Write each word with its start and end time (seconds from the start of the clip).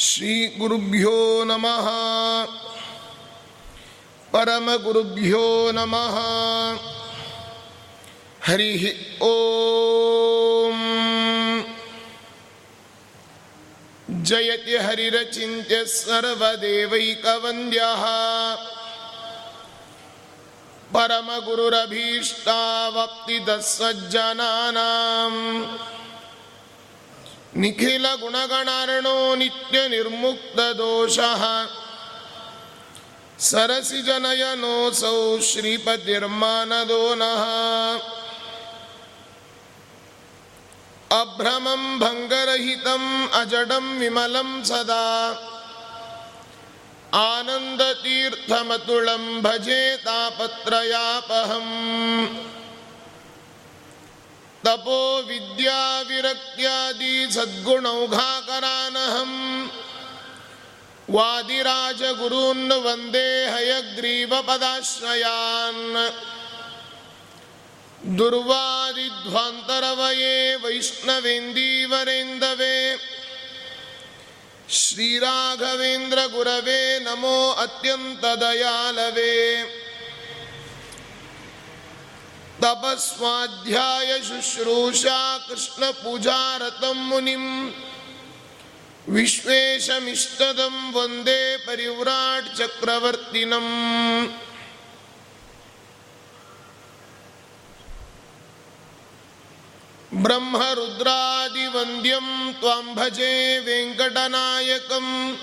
श्रीगुरुभ्यो 0.00 1.44
नमः। 1.44 1.86
परमगुरुभ्यो 4.32 5.70
नमः। 5.74 6.16
हरिः 8.46 8.84
ॐ 9.22 9.24
जयति 14.10 14.76
हरिरचिन्त्य 14.76 15.84
सर्वदेवैकवन्द्यः। 15.84 18.02
परमगुरुरभीष्टावप्तिदः 20.94 23.60
सज्जनानाम् 23.60 25.40
निखिलगुणगणार्णो 27.56 29.34
नित्यनिर्मुक्तदोषः 29.34 31.66
सरसिजनयनोऽसौ 33.38 35.40
श्रीपतिर्मानदो 35.40 37.14
नः। 37.14 37.44
अभ्रमं 41.20 41.98
भङ्गरहितम् 41.98 43.34
अजडं 43.34 43.98
विमलं 43.98 44.62
सदा। 44.62 45.34
आनन्दतीर्थमतुलं 47.14 49.42
भजे 49.42 49.96
तापत्रयापहम्। 49.96 51.70
ತಪೋ 54.64 55.02
ವಿದ್ಯಾ 55.26 55.82
ವಿರಕ್ತ್ಯಾದಿ 56.08 57.14
ಸದ್ಗುಣೌಘಾಕರಾನಹಂ 57.34 59.32
ವಾದಿರಾಜ 61.08 62.02
ಗುರೂನ್ 62.18 62.72
ವಂದೇ 62.84 63.46
ಹಯಗ್ರೀವ 63.46 64.34
ಪದಾಶ್ರಯಾನ್ 64.46 65.84
ದುರ್ವಾದಿಧ್ವಾಂತರವಯೇ 68.18 70.36
ವೈಷ್ಣವೇಂದೀವರೇಂದವೇ 70.62 72.76
ಶ್ರೀರಾಘವೇಂದ್ರ 74.78 76.18
ಗುರವೇ 76.32 76.98
ನಮೋ 76.98 77.52
ಅತ್ಯಂತ 77.58 78.24
ದಯಾಲವೇ 78.40 79.36
शुश्रूषा 84.28 85.38
कृष्णपूजारतं 85.48 86.94
मुनिं 86.94 87.70
विश्वेशमिष्टदं 89.08 90.92
वंदे 90.92 91.56
परिव्राट् 91.56 92.58
चक्रवर्तिनम् 92.58 94.28
ब्रह्मरुद्रादिवन्द्यं 100.24 102.52
त्वां 102.60 102.94
भजे 102.94 103.58
वेङ्कटनायकं 103.58 105.36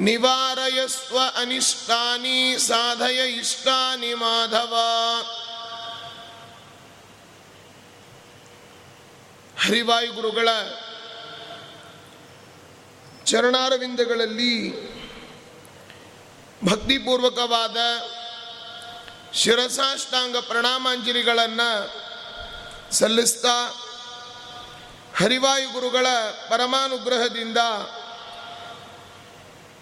निवारयस्व 0.00 1.18
अनिष्टानि, 1.18 2.56
साधय 2.58 3.36
इष्टानि 3.40 4.14
माधव। 4.14 4.72
ಹರಿವಾಯು 9.66 10.12
ಗುರುಗಳ 10.12 10.48
ಚರಣಾರವಿಂದಗಳಲ್ಲಿ 13.24 14.54
ಭಕ್ತಿಪೂರ್ವಕವಾದ 16.64 17.78
ಶಿರಸಾಷ್ಟಾಂಗ 19.34 20.36
ಪ್ರಣಾಮಾಂಜಲಿಗಳನ್ನು 20.36 21.70
ಸಲ್ಲಿಸ್ತಾ 22.94 23.56
ಹರಿವಾಯು 25.16 25.68
ಗುರುಗಳ 25.72 26.06
ಪರಮಾನುಗ್ರಹದಿಂದ 26.50 27.60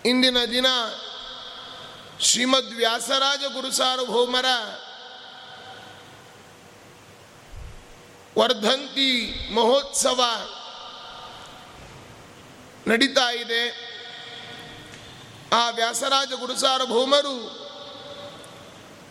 ಇಂದಿನ 0.04 0.44
ದಿನ 0.44 0.66
ಶ್ರೀಮದ್ 2.20 2.74
ವ್ಯಾಸರಾಜ 2.74 3.44
ಗುರು 3.52 3.70
ಸಾರ್ವಭೌಮರ 3.70 4.48
ವರ್ಧಂತಿ 8.38 9.10
ಮಹೋತ್ಸವ 9.54 10.20
ನಡೀತಾ 12.86 13.30
ಇದೆ. 13.32 13.94
ಆ 15.52 15.70
ವ್ಯಾಸರಾಜ 15.70 16.32
ಗುರುಸಾರ್ವಭೌಮರು 16.32 17.36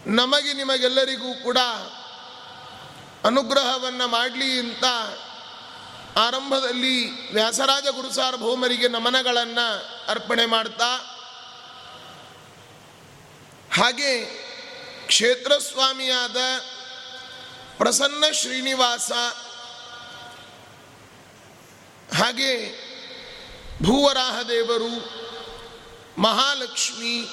ನಮಗೆ 0.06 0.53
ನಿಮಗೆಲ್ಲರಿಗೂ 0.53 1.33
ಕೂಡ 1.44 1.57
ಅನುಗ್ರಹವನ್ನು 3.23 4.07
ಮಾಡಲಿ 4.07 4.59
ಅಂತ 4.59 4.83
ಆರಂಭದಲ್ಲಿ 6.17 6.97
ವ್ಯಾಸರಾಜ 7.33 7.83
ಗುರುಸಾರ್ವಭೌಮರಿಗೆ 7.83 8.88
ನಮನಗಳನ್ನು 8.88 9.67
ಅರ್ಪಣೆ 10.07 10.45
ಮಾಡ್ತಾ, 10.45 10.91
ಹಾಗೆ 13.73 14.12
ಕ್ಷೇತ್ರಸ್ವಾಮಿಯಾದ 15.07 16.38
ಪ್ರಸನ್ನ 17.78 18.23
ಶ್ರೀನಿವಾಸ. 18.31 19.11
ಹಾಗೆ 22.16 22.84
ಭೂವರಾಹ 23.84 24.41
ದೇವರು 24.41 24.94
ಮಹಾಲಕ್ಷ್ಮಿ, 26.22 27.29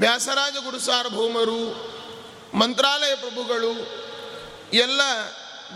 ವ್ಯಾಸರಾಜ 0.00 0.52
ಗುರು 0.52 0.78
ಸಾರ್ವಭೌಮರು 0.78 1.92
ಮಂತ್ರಾಲಯ 2.54 3.14
ಪ್ರಭುಗಳು, 3.14 4.02
ಎಲ್ಲ 4.72 5.00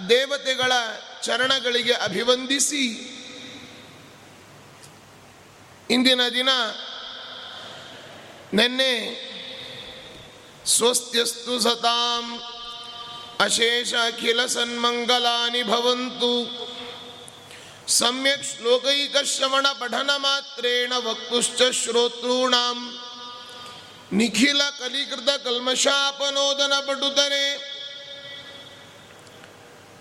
ದೇವತೆಗಳ 0.09 0.73
ಚರಣಗಳಿಗೆ 1.23 1.93
ಅಭಿವಂದಿಸಿ 1.93 3.13
ಇಂದಿನ 5.91 6.21
ದಿನ 6.29 6.49
ನಿನ್ನೆ 8.53 8.93
ಸ್ವಸ್ತ್ಯಸ್ತು 10.67 11.61
ಸತಾಂ 11.61 12.43
ಅಶೇಷ 13.41 13.95
ಅಖಿಲ 13.95 14.47
ಸನ್ಮಂಗಲಾನಿ 14.47 15.63
ಭವಂತು. 15.63 16.67
ಸಮ್ಯಕ್ 17.89 18.45
ಶ್ಲೋಕೈಕ 18.45 19.17
ಶ್ರವಣ 19.25 19.67
ಪಠನ 19.73 20.11
ಮಾತ್ರೇಣ 20.17 20.93
ವಕ್ತುಶ್ಚ 20.97 21.63
ಶ್ರೋತೃಣಾಂ. 21.73 22.99
ನಿಖಿಲ 24.13 24.63
ಕಲಿಕೃತ 24.79 25.29
ಕಲ್ಮಷಾಪನೋದನ 25.29 26.73
ಪಟುತರೆ 26.87 27.77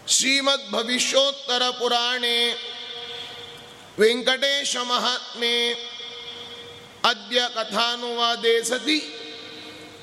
ಶ್ರೀಮದ್ 0.07 0.71
ಭವಿಷ್ಯೋತ್ತರ 0.71 1.69
ಪುರಾಣೆ. 1.69 2.53
ವೆಂಕಟೇಶ 3.99 4.77
ಮಹಾತ್ಮೆ. 4.77 5.73
ಅದ್ಯ 7.03 7.41
ಕಥಾನುವಾದೇ 7.55 8.61
ಸತಿ. 8.61 8.99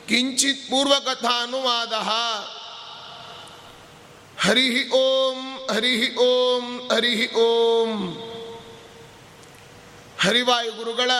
ಕಿಂಚಿತ್ 0.09 0.71
ಪೂರ್ವಕಥಾನುವಾದ. 0.71 1.92
ಹರಿ 4.42 4.88
ಓಂ 4.88 5.66
ಹರಿ 5.70 6.16
ಓಂ 6.16 6.88
ಹರಿ 6.92 7.32
ಓಂ. 7.32 8.19
ಹರಿವಾಯು 10.20 10.72
ಗುರುಗಳ 10.72 11.10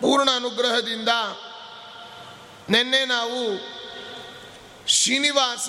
ಪೂರ್ಣ 0.00 0.30
ಅನುಗ್ರಹದಿಂದ 0.30 1.08
ನಿನ್ನೆ 2.68 3.04
ನಾವು 3.04 3.70
ಶ್ರೀನಿವಾಸ 4.88 5.68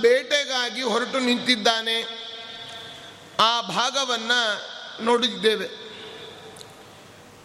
ಬೇಟೆಗಾಗಿ 0.00 0.82
ಹೊರಟು 0.82 1.18
ನಿಂತಿದ್ದಾನೆ. 1.18 2.04
ಆ 3.40 3.60
ಭಾಗವನ್ನು 3.60 4.70
ನೋಡಿದ್ದೇವೆ. 5.04 5.68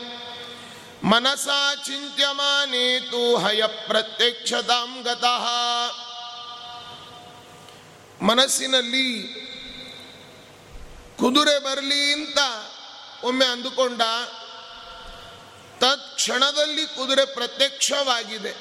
ಮನಸಾ 1.04 1.74
ಚಿಂತ್ಯಮಾನೇತು 1.74 3.36
ಹಯ 3.36 3.66
ಪ್ರತ್ಯಕ್ಷತಾಂ 3.66 5.02
ಗತಃ. 5.02 5.46
ಮನಸ್ಸಿನಲ್ಲಿ 8.22 9.22
ಕುದುರೆ 11.18 11.58
ಬರಲಿ 11.58 12.12
ಅಂತ 12.12 12.38
ಒಮ್ಮೆ 13.24 13.46
ಅಂದುಕೊಂಡ, 13.46 14.02
ತತ್ಕ್ಷಣದಲ್ಲಿ 15.80 16.86
ಕುದುರೆ 16.86 17.24
ಪ್ರತ್ಯಕ್ಷವಾಗಿದೆ. 17.24 18.54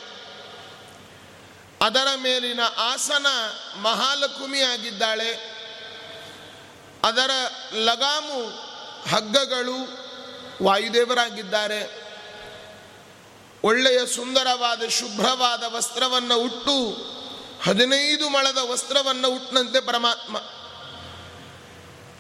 ಅದರ 1.81 2.07
ಮೇಲಿನ 2.16 2.60
ಆಸನ 2.78 3.25
ಮಹಾಲಕ್ಷ್ಮಿಯಾಗಿದ್ದಾಳೆ. 3.81 5.31
ಅದರ 7.04 7.31
ಲಗಾಮು 7.74 8.50
ಹಗ್ಗಗಳು 9.10 10.04
ವಾಯುದೇವರಾಗಿದ್ದಾರೆ. 10.63 12.03
ಒಳ್ಳೆಯ 13.63 14.06
ಸುಂದರವಾದ, 14.06 14.88
ಶುಭ್ರವಾದ 14.88 15.63
ವಸ್ತ್ರವನ್ನು 15.68 16.38
ಉಟ್ಟು, 16.38 16.98
ಹದಿನೈದು 17.63 18.30
ಮಳದ 18.30 18.57
ವಸ್ತ್ರವನ್ನು 18.57 19.30
ಉಟ್ಟನಂತೆ 19.30 19.81
ಪರಮಾತ್ಮ. 19.81 20.38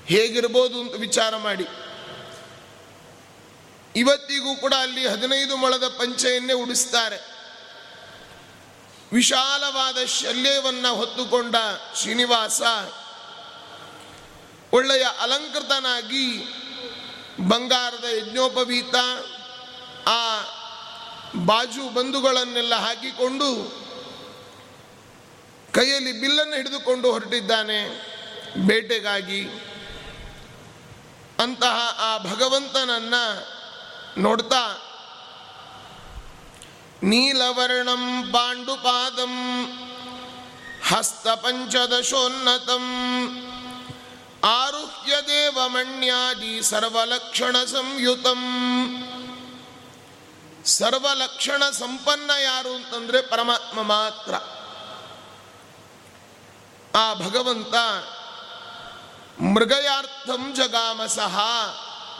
ಹೇಗಿರ್ಬೋದು 0.05 0.81
ಅಂತ 0.81 0.95
ವಿಚಾರ 0.95 1.35
ಮಾಡಿ. 1.35 1.65
ಇವತ್ತಿಗೂ 3.95 4.55
ಕೂಡ 4.55 4.73
ಅಲ್ಲಿ 4.73 5.07
ಹದಿನೈದು 5.07 5.57
ಮೊಳದ 5.57 5.87
ಪಂಚೆಯನ್ನೇ 5.87 6.53
ಉಡಿಸ್ತಾರೆ. 6.53 7.33
ವಿಶಾಲವಾದ 9.13 10.05
ಶಲ್ಯವನ್ನು 10.05 10.95
ಹೊತ್ತುಕೊಂಡ 10.95 11.55
ಶ್ರೀನಿವಾಸ 11.95 12.61
ಒಳ್ಳೆಯ 14.73 15.03
ಅಲಂಕೃತನಾಗಿ 15.19 16.37
ಬಂಗಾರದ 17.47 18.03
ಯಜ್ಞೋಪವೀತ, 18.03 18.95
ಆ 20.07 20.41
ಬಾಜು 21.35 21.89
ಬಂಧುಗಳನ್ನೆಲ್ಲ 21.89 22.75
ಹಾಕಿಕೊಂಡು 22.75 23.49
ಕೈಯಲ್ಲಿ 25.73 26.21
ಬಿಲ್ಲನ್ನು 26.21 26.55
ಹಿಡಿದುಕೊಂಡು 26.55 27.11
ಹೊರಟಿದ್ದಾನೆ. 27.11 27.79
ಬೇಟೆಗಾಗಿ 28.57 29.41
ಅಂತಹ 31.39 31.75
ಆ 31.99 32.17
ಭಗವಂತನನ್ನ 32.17 33.13
ನೋಡ್ತಾ, 34.17 34.63
ನೀಲವರ್ಣಂ 37.03 38.29
ಪಾಂಡುಪಾದಂ 38.33 39.33
ಹಸ್ತಪಂಚದಶೋನ್ನತಂ 40.87 42.85
ಆರುಹ್ಯ 44.43 45.13
ದೇವಮಣ್ಯಾದಿ 45.27 46.63
ಸರ್ವಲಕ್ಷಣ 46.63 47.57
ಸಂಯುತಂ. 47.63 48.41
ಸರ್ವಲಕ್ಷಣ 50.65 51.69
ಸಂಪನ್ನ 51.69 52.31
ಯಾರು 52.41 52.75
ಅಂತಂದ್ರೆ 52.75 53.21
ಪರಮಾತ್ಮ 53.21 53.81
ಮಾತ್ರ. 53.81 54.35
ಆ 56.97 57.13
ಭಗವಂತ 57.13 57.75
ಮೃಗಯಾರ್ಥಂ 59.41 60.53
ಜಗಾಮಸಹ 60.55 61.39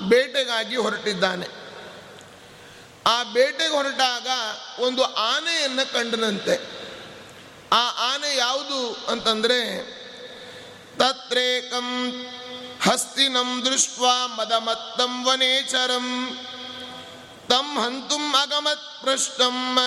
ಬೇಟೆಗಾಗಿ 0.01 0.75
ಹೊರಟಿದ್ದಾನೆ. 0.75 1.47
ಆ 3.07 3.23
ಬೇಟೆಗೆ 3.23 3.73
ಹೊರಟಾಗ 3.73 4.27
ಒಂದು 4.79 5.15
ಆನೆಯನ್ನು 5.15 5.93
ಕಂಡನಂತೆ. 5.93 6.83
ಆ 7.73 8.13
ಆನೆ 8.13 8.35
ಯಾವುದು 8.35 9.05
ಅಂತಂದ್ರೆ 9.07 9.77
ತತ್ರೇಕಂ 10.97 12.11
ಹಸ್ತಿನಂ 12.81 13.65
ದೃಷ್ಟ 13.65 13.99
ಮದಮತ್ತಂ 14.35 15.25
ವನೇಚರಂ. 15.25 16.37
ತಂ 17.49 17.79
ಹಂತುಂ 17.79 18.35
ಅಗಮತ್ 18.41 19.03
ಪೃಷ್ಟಂ 19.03 19.77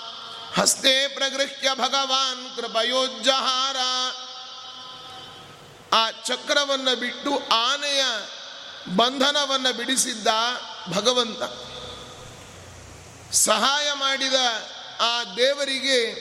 ಹಸ್ತೆ 0.56 1.08
ಪ್ರಗೃಹ್ಯ 1.08 1.74
ಭಗವಾನ್ 1.74 2.56
ಕೃಪಯೋಜ್ಜಹಾರ. 2.56 3.76
ಆ 5.92 6.10
ಚಕ್ರವನ್ನು 6.10 6.96
ಬಿಟ್ಟು 6.96 7.48
ಆನೆಯ 7.48 8.04
ಬಂಧನವನ್ನು 8.96 9.76
ಬಿಡಿಸಿದ್ದ 9.76 10.26
ಭಗವಂತ. 10.92 11.42
ಸಹಾಯ 13.34 13.92
ಮಾಡಿದ 13.92 14.34
ಆ 15.00 15.24
ದೇವರಿಗೆ 15.36 16.14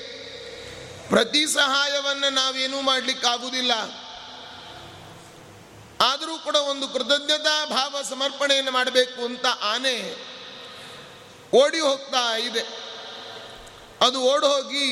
ಪ್ರತಿ 1.09 1.47
ಸಹಾಯವನ್ನು 1.47 2.29
ನಾವೇನೂ 2.29 2.81
ಮಾಡಲಿಕ್ಕಾಗುವುದಿಲ್ಲ 2.81 3.71
ಆದರೂ 6.01 6.37
ಕೂಡ 6.37 6.55
ಒಂದು 6.55 6.87
ಕೃತಜ್ಞತಾ 6.87 7.65
ಭಾವ 7.65 7.95
ಸಮರ್ಪಣೆಯನ್ನು 8.09 8.71
ಮಾಡಬೇಕು 8.71 9.25
ಅಂತ 9.25 9.45
ಆನೆ 9.61 10.15
ಓಡಿ 11.55 11.79
ಹೋಗ್ತಾ 11.79 12.37
ಇದೆ. 12.37 12.80
ಅದು 14.01 14.21
ಓಡೋಗಿ 14.21 14.89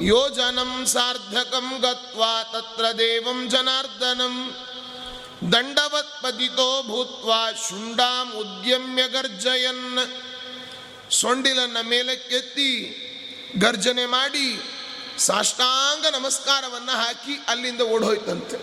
ಯೋಜನಂ 0.00 0.86
ಸಾರ್ಧಕಂ 0.86 1.78
ಗತ್ವಾ 1.80 2.42
ತತ್ರ 2.42 2.84
ದೇವಂ 2.98 3.48
ಜನಾರ್ದನಂ. 3.48 4.36
ದಂಡವತ್ 5.52 6.22
ಪತಿತೋ 6.22 6.82
ಭೂತ್ವಾ 6.82 7.52
ಶುಂಡಾಂ 7.52 8.32
ಉದ್ಯಮ್ಯ 8.32 9.08
ಗರ್ಜಯನ್. 9.08 9.98
ಸೊಂಡಿಲನ್ನ 11.10 11.76
ಮೇಲಕ್ಕೆತ್ತಿ, 11.80 12.70
ಗರ್ಜನೆ 13.58 14.06
ಮಾಡಿ, 14.06 14.60
ಸಾಷ್ಟಾಂಗ 15.18 16.06
ನಮಸ್ಕಾರವನ್ನು 16.06 16.92
ಹಾಕಿ 16.92 17.34
ಅಲ್ಲಿಂದ 17.48 17.80
ಓಡೋಯ್ತಂತೆ. 17.80 18.58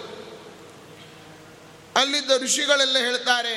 ಅಲ್ಲಿದ್ದ 1.99 2.31
ಋಷಿಗಳೆಲ್ಲ 2.43 2.97
ಹೇಳ್ತಾರೆ, 2.97 3.55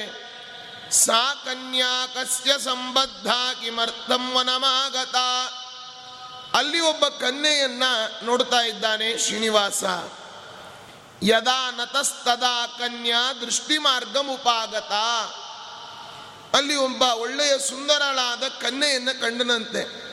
ಸಾ 0.90 1.34
ಕನ್ಯಾ 1.34 2.06
ಕಸ್ಯ 2.06 2.52
ಸಂಬದ್ಧ 2.64 3.26
ಕಿಮರ್ಥಂ 3.62 4.32
ವನಮಾಗತ. 4.34 5.16
ಅಲ್ಲಿ 6.54 6.80
ಒಬ್ಬ 6.80 7.04
ಕನ್ಯೆಯನ್ನ 7.04 7.82
ನೋಡ್ತಾ 8.22 8.60
ಇದ್ದಾನೆ 8.60 9.18
ಶ್ರೀನಿವಾಸ. 9.18 9.84
ಯದಾ 11.22 11.70
ನತಸ್ತದಾ 11.70 12.66
ಕನ್ಯಾ 12.66 13.32
ದೃಷ್ಟಿ 13.32 13.78
ಮಾರ್ಗಮುಪಾಗತ 13.78 14.92
ಅಲ್ಲಿ 16.56 16.76
ಒಬ್ಬ 16.76 17.02
ಒಳ್ಳೆಯ 17.02 17.58
ಸುಂದರಳಾದ 17.58 18.42
ಕನ್ಯೆಯನ್ನು 18.48 19.20
ಕಂಡನಂತೆ. 19.20 20.08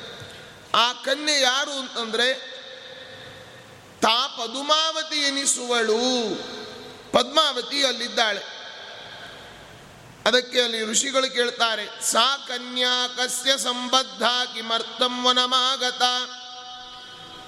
ಆ 0.75 0.93
ಕನ್ಯೆ 0.93 1.41
ಯಾರು 1.41 1.71
ಅಂತಂದ್ರೆ 1.71 2.33
ತಾ 4.01 4.27
ಪದುಮಾವತಿ 4.27 5.15
ಎನಿಸುವಳು. 5.15 6.35
ಪದ್ಮಾವತಿ 7.11 7.85
ಅಲ್ಲಿದ್ದಾಳೆ. 7.85 8.54
ಅದಕ್ಕೆ 10.25 10.61
ಅಲ್ಲಿ 10.61 10.79
ಋಷಿಗಳು 10.83 11.33
ಕೇಳ್ತಾರೆ, 11.33 11.85
ಸಾ 12.11 12.37
ಕನ್ಯಾ 12.47 13.07
ಕಸ್ಯ 13.07 13.57
ಸಂಬದ್ಧ 13.57 14.23
ಕಿಮರ್ಥಂ 14.53 15.25
ವನಮಾಗತ. 15.25 16.03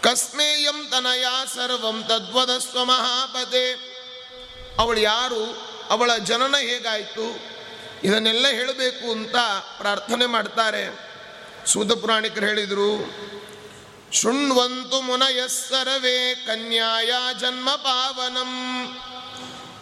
ಕಸ್ಮೇಯಂ 0.03 0.79
ತನಯ 0.91 1.25
ಸರ್ವಂ 1.55 2.03
ತದ್ವದಸ್ವ 2.03 2.85
ಮಹಾಪತೆ. 2.85 3.65
ಅವಳು 4.79 4.99
ಯಾರು, 4.99 5.43
ಅವಳ 5.89 6.17
ಜನನ 6.17 6.55
ಹೇಗಾಯಿತು, 6.57 7.27
ಇದನ್ನೆಲ್ಲ 8.03 8.47
ಹೇಳಬೇಕು 8.47 9.11
ಅಂತ 9.11 9.35
ಪ್ರಾರ್ಥನೆ 9.77 10.25
ಮಾಡ್ತಾರೆ. 10.25 10.83
ಸೂತ 11.65 11.91
ಪುರಾಣಿಕರು 11.91 12.45
ಹೇಳಿದರು, 12.45 12.91
ಶೃಣ್ವಂತು 14.13 15.01
ಮುನಯಸ್ಸರವೇ 15.01 16.19
ಕನ್ಯಾಯ 16.47 17.11
ಜನ್ಮ 17.39 17.69
ಪಾವನಂ. 17.75 18.53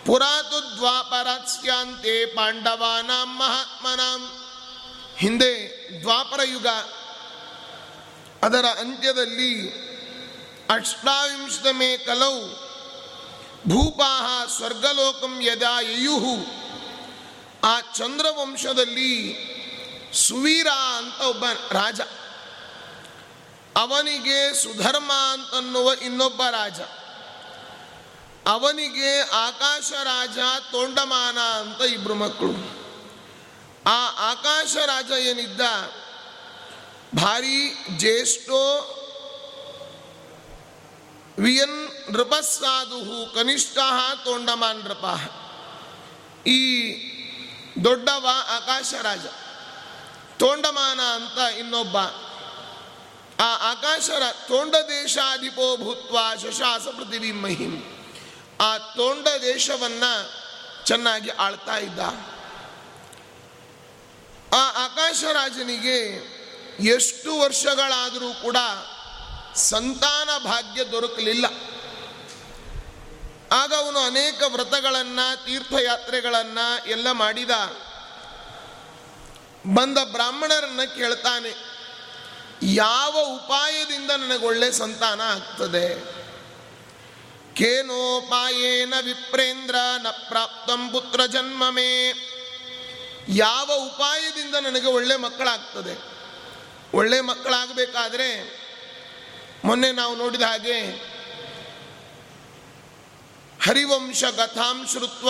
ಪುರಾತು 0.05 0.75
ದ್ವಾಪರಾತ್ಸ್ಯಾಂತೆ 0.75 2.25
ಪಾಂಡವಾನಾಂ 2.25 3.37
ಮಹಾತ್ಮನಾಂ. 3.37 4.45
ಹಿಂದೆ 5.17 5.79
ದ್ವಾಪರ 6.01 6.39
ಯುಗ. 6.43 6.67
ಅದರ 8.43 8.65
ಅಂತ್ಯದಲ್ಲಿ 8.79 9.69
ಅಷ್ಟಾವಿಂಶತಮೇ 10.69 11.97
ಕಲೌ 11.97 12.41
ಭೂಪಾಹ 13.67 14.45
ಸ್ವರ್ಗಲೋಕಂ 14.45 15.41
ಯದಾ 15.41 15.79
ಆ 17.63 17.79
ಚಂದ್ರವಂಶದಲ್ಲಿ 17.79 19.45
ಸುವೀರ 20.13 20.67
ಅಂತ 20.97 21.21
ಒಬ್ಬ 21.21 21.45
ರಾಜ. 21.71 22.01
ಅವನಿಗೆ 23.75 24.53
ಸುಧರ್ಮ 24.53 25.11
ಅಂತನ್ನುವ 25.13 25.93
ಇನ್ನೊಬ್ಬ 25.93 26.41
ರಾಜ. 26.43 26.79
ಅವನಿಗೆ 28.47 29.19
ಆಕಾಶ 29.21 29.91
ರಾಜ 30.03 30.37
ತೋಂಡಮಾನ 30.71 31.37
ಅಂತ 31.37 31.81
ಇಬ್ರು 31.81 32.15
ಮಕ್ಕಳು. 32.15 32.75
ಆ 33.89 34.31
ಆಕಾಶ 34.31 34.75
ರಾಜ 34.75 35.11
ಏನಿದ್ದ? 35.11 35.61
ಭಾರಿ 37.15 37.73
ಜ್ಯೇಷ್ಠೋ 37.97 38.91
ವಿಯನ್ 41.39 42.11
ನೃಪಸ್ಸಾದು 42.11 43.33
ಕನಿಷ್ಠ 43.35 43.77
ತೋಂಡಮಾನ್ 44.23 44.77
ನೃಪ. 44.77 45.05
ಈ 46.47 46.91
ದೊಡ್ಡವ 47.83 48.27
ಆಕಾಶ 48.49 48.93
ರಾಜ, 49.01 49.25
ತೋಂಡಮಾನ 50.39 50.99
ಅಂತ 50.99 51.55
ಇನ್ನೊಬ್ಬ. 51.55 51.97
ಆ 53.39 53.71
ಆಕಾಶರ 53.71 54.21
ತೋಂಡ 54.47 54.75
ದೇಶಾಧಿಪೋ 54.75 55.77
ಭೂತ್ವ 55.77 56.17
ಶಶಾಸ 56.43 56.81
ಪೃಥಿವಿ 56.81 57.31
ಮಹಿಂ. 57.31 57.94
ಆ 58.61 58.77
ತೋಂಡ 58.77 59.27
ದೇಶವನ್ನ 59.41 60.03
ಚೆನ್ನಾಗಿ 60.83 61.29
ಆಳ್ತಾ 61.29 61.77
ಇದ್ದ. 61.77 61.99
ಆ 64.53 64.85
ಆಕಾಶ 64.85 65.23
ರಾಜನಿಗೆ 65.33 65.99
ಎಷ್ಟು 66.79 67.39
ವರ್ಷಗಳಾದರೂ 67.39 68.33
ಕೂಡ 68.33 68.57
ಸಂತಾನ 69.55 70.43
ಭಾಗ್ಯ 70.43 70.83
ದೊರಕಲಿಲ್ಲ. 70.83 71.45
ಆಗ 73.51 73.73
ಅವನು 73.73 73.99
ಅನೇಕ 73.99 74.43
ವ್ರತಗಳನ್ನ, 74.47 75.19
ತೀರ್ಥಯಾತ್ರೆಗಳನ್ನು 75.45 76.89
ಎಲ್ಲ 76.89 77.11
ಮಾಡಿದ. 77.11 77.49
ಬಂದ 79.73 79.97
ಬ್ರಾಹ್ಮಣರನ್ನು 80.03 80.97
ಕೇಳ್ತಾನೆ, 80.97 81.75
ಯಾವ 82.63 83.19
ಉಪಾಯದಿಂದ 83.23 84.11
ನನಗೊಳ್ಳೆ 84.11 84.71
ಸಂತಾನ 84.71 85.21
ಆಗ್ತದೆ? 85.21 86.24
ಕೇನೋಪಾಯೇನ 87.55 88.93
ವಿಪ್ರೇಂದ್ರ 89.01 89.75
ನ 90.03 90.07
ಪ್ರಾಪ್ತಂ 90.09 90.89
ಪುತ್ರ 90.89 91.25
ಜನ್ಮಮೇ. 91.25 92.13
ಯಾವ 93.29 93.71
ಉಪಾಯದಿಂದ 93.75 94.55
ನನಗೆ 94.55 94.87
ಒಳ್ಳೆ 94.87 95.15
ಮಕ್ಕಳಾಗ್ತದೆ? 95.15 96.15
ಒಳ್ಳೆ 96.97 97.21
ಮಕ್ಕಳಾಗಬೇಕಾದ್ರೆ 97.21 98.29
ಮೊನ್ನೆ 99.65 99.91
ನಾವು 99.91 100.15
ನೋಡಿದ 100.15 100.41
ಹಾಗೆ 100.41 100.81
ಹರಿವಂಶ 103.65 104.23
ಕಥಾಂ 104.23 104.87
ಶ್ರುತ್ವ 104.91 105.29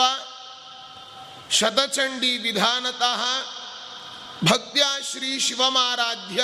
ಶತಚಂಡಿ 1.52 2.38
ವಿಧಾನತಃ 2.38 3.22
ಭಕ್ತ್ಯಾ 4.52 5.00
ಶ್ರೀ 5.12 5.40
ಶಿವಮಾರಾಧ್ಯ 5.40 6.44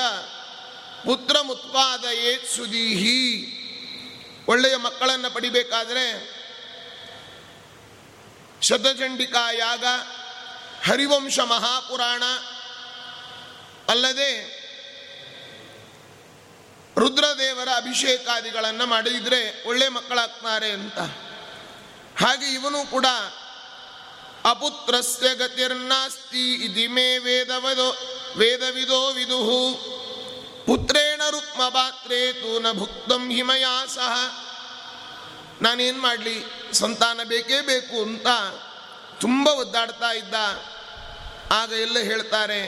ಪುತ್ರ 1.06 1.42
ಮುತ್ಪಾದಯೇತ್ 1.42 2.52
ಸುದೀಹಿ. 2.52 3.58
ಒಳ್ಳೆಯ 4.48 4.76
ಮಕ್ಕಳನ್ನು 4.76 5.32
ಪಡಿಬೇಕಾದರೆ 5.32 6.42
ಶತಚಂಡಿಕಾ 8.62 9.52
ಯಾಗ, 9.52 9.86
ಹರಿವಂಶ 10.90 11.40
ಮಹಾಪುರಾಣ, 11.40 12.24
ಅಲ್ಲದೆ 13.90 14.62
ರುದ್ರದೇವರ 16.98 17.70
ಅಭಿಷೇಕಾದಿಗಳನ್ನು 17.76 18.86
ಮಾಡಿದರೆ 18.86 19.68
ಒಳ್ಳೆ 19.68 19.90
ಮಕ್ಕಳಾಗ್ತಾರೆ 19.90 20.72
ಅಂತ. 20.72 21.00
ಹಾಗೆ 22.24 22.54
ಇವನು 22.54 22.92
ಕೂಡ, 22.92 23.06
ಅಪುತ್ರಸ್ಯ 24.46 25.36
ಗತಿರ್ನಾಸ್ತಿ 25.36 26.54
ಇದಿಮೇ 26.54 27.18
ವೇದವದೋ, 27.18 27.92
ವೇದವಿದೋ 28.38 29.12
ವಿದುಹು. 29.12 30.00
ಪುತ್ರೇಣ 30.68 31.22
ರುಕ್ಮ 31.30 31.62
ಪಾತ್ರೇ 31.70 32.22
ತು 32.34 32.51
ನ 32.60 32.72
ಭುಕ್ತಂ 32.72 33.24
ಹಿಮಯಾ 33.30 33.75
ಸಹ. 33.96 34.13
ನಾನೇನು 35.62 36.01
ಮಾಡಲಿ? 36.01 36.38
ಸಂತಾನ 36.74 37.20
ಬೇಕೇ 37.24 37.62
ಬೇಕು 37.62 37.98
ಅಂತ 38.01 38.27
ತುಂಬ 39.22 39.48
ಒದ್ದಾಡ್ತಾ 39.48 40.12
ಇದ್ದ. 40.12 40.36
ಆಗ 41.51 41.72
ಎಲ್ಲ 41.72 41.98
ಹೇಳ್ತಾರೆ, 42.00 42.62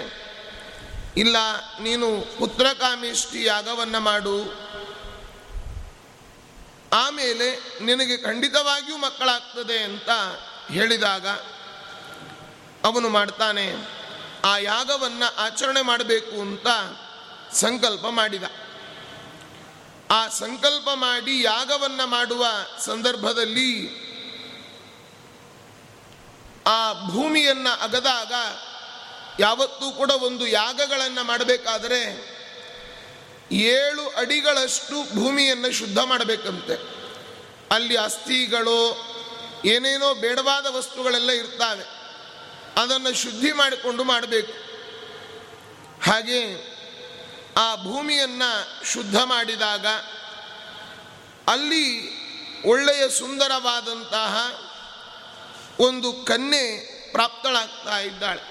ಇಲ್ಲ, 1.17 1.37
ನೀನು 1.81 2.07
ಪುತ್ರಕಾಮೇಷ್ಟಿ 2.39 3.39
ಯಾಗವನ್ನು 3.43 3.99
ಮಾಡು. 3.99 4.37
ಆಮೇಲೆ 6.93 7.47
ನಿನಗೆ 7.81 8.17
ಖಂಡಿತವಾಗಿಯೂ 8.17 8.97
ಮಕ್ಕಳಾಗ್ತದೆ 8.97 9.77
ಅಂತ 9.79 10.09
ಹೇಳಿದಾಗ 10.71 11.27
ಅವನು 12.83 13.09
ಮಾಡ್ತಾನೆ, 13.09 13.67
ಆ 14.45 14.57
ಯಾಗವನ್ನು 14.57 15.27
ಆಚರಣೆ 15.37 15.81
ಮಾಡಬೇಕು 15.81 16.35
ಅಂತ 16.41 16.67
ಸಂಕಲ್ಪ 17.53 18.05
ಮಾಡಿದ. 18.07 18.43
ಆ 20.11 20.27
ಸಂಕಲ್ಪ 20.27 20.89
ಮಾಡಿ 20.93 21.41
ಯಾಗವನ್ನು 21.41 22.07
ಮಾಡುವ 22.07 22.45
ಸಂದರ್ಭದಲ್ಲಿ 22.79 24.03
ಆ 26.67 26.93
ಭೂಮಿಯನ್ನು 26.93 27.81
ಅಗದಾಗ 27.81 28.33
ಯಾವತ್ತೂ 29.39 29.91
ಕೂಡ 29.91 30.11
ಒಂದು 30.11 30.47
ಯಾಗಗಳನ್ನು 30.47 31.23
ಮಾಡಬೇಕಾದರೆ 31.23 32.33
ಏಳು 33.51 34.09
ಅಡಿಗಳಷ್ಟು 34.09 35.19
ಭೂಮಿಯನ್ನು 35.19 35.71
ಶುದ್ಧ 35.71 35.99
ಮಾಡಬೇಕಂತೆ. 35.99 36.93
ಅಲ್ಲಿ 37.71 37.97
ಅಸ್ಥಿಗಳು 37.97 39.13
ಏನೇನೋ 39.65 40.13
ಬೇಡವಾದ 40.13 40.65
ವಸ್ತುಗಳೆಲ್ಲ 40.65 41.29
ಇರ್ತವೆ. 41.29 41.83
ಅದನ್ನು 42.81 43.13
ಶುದ್ಧಿ 43.13 43.51
ಮಾಡಿಕೊಂಡು 43.51 44.03
ಮಾಡಬೇಕು. 44.03 44.53
ಹಾಗೆ 46.11 46.72
ಆ 47.57 47.75
ಭೂಮಿಯನ್ನು 47.75 48.85
ಶುದ್ಧ 48.91 49.17
ಮಾಡಿದಾಗ 49.17 49.87
ಅಲ್ಲಿ 51.47 52.13
ಒಳ್ಳೆಯ 52.67 53.09
ಸುಂದರವಾದಂತಹ 53.09 54.61
ಒಂದು 55.79 56.13
ಕನ್ಯೆ 56.13 56.93
ಪ್ರಾಪ್ತಳಾಗ್ತಾ 57.11 57.99
ಇದ್ದಾಳೆ. 57.99 58.41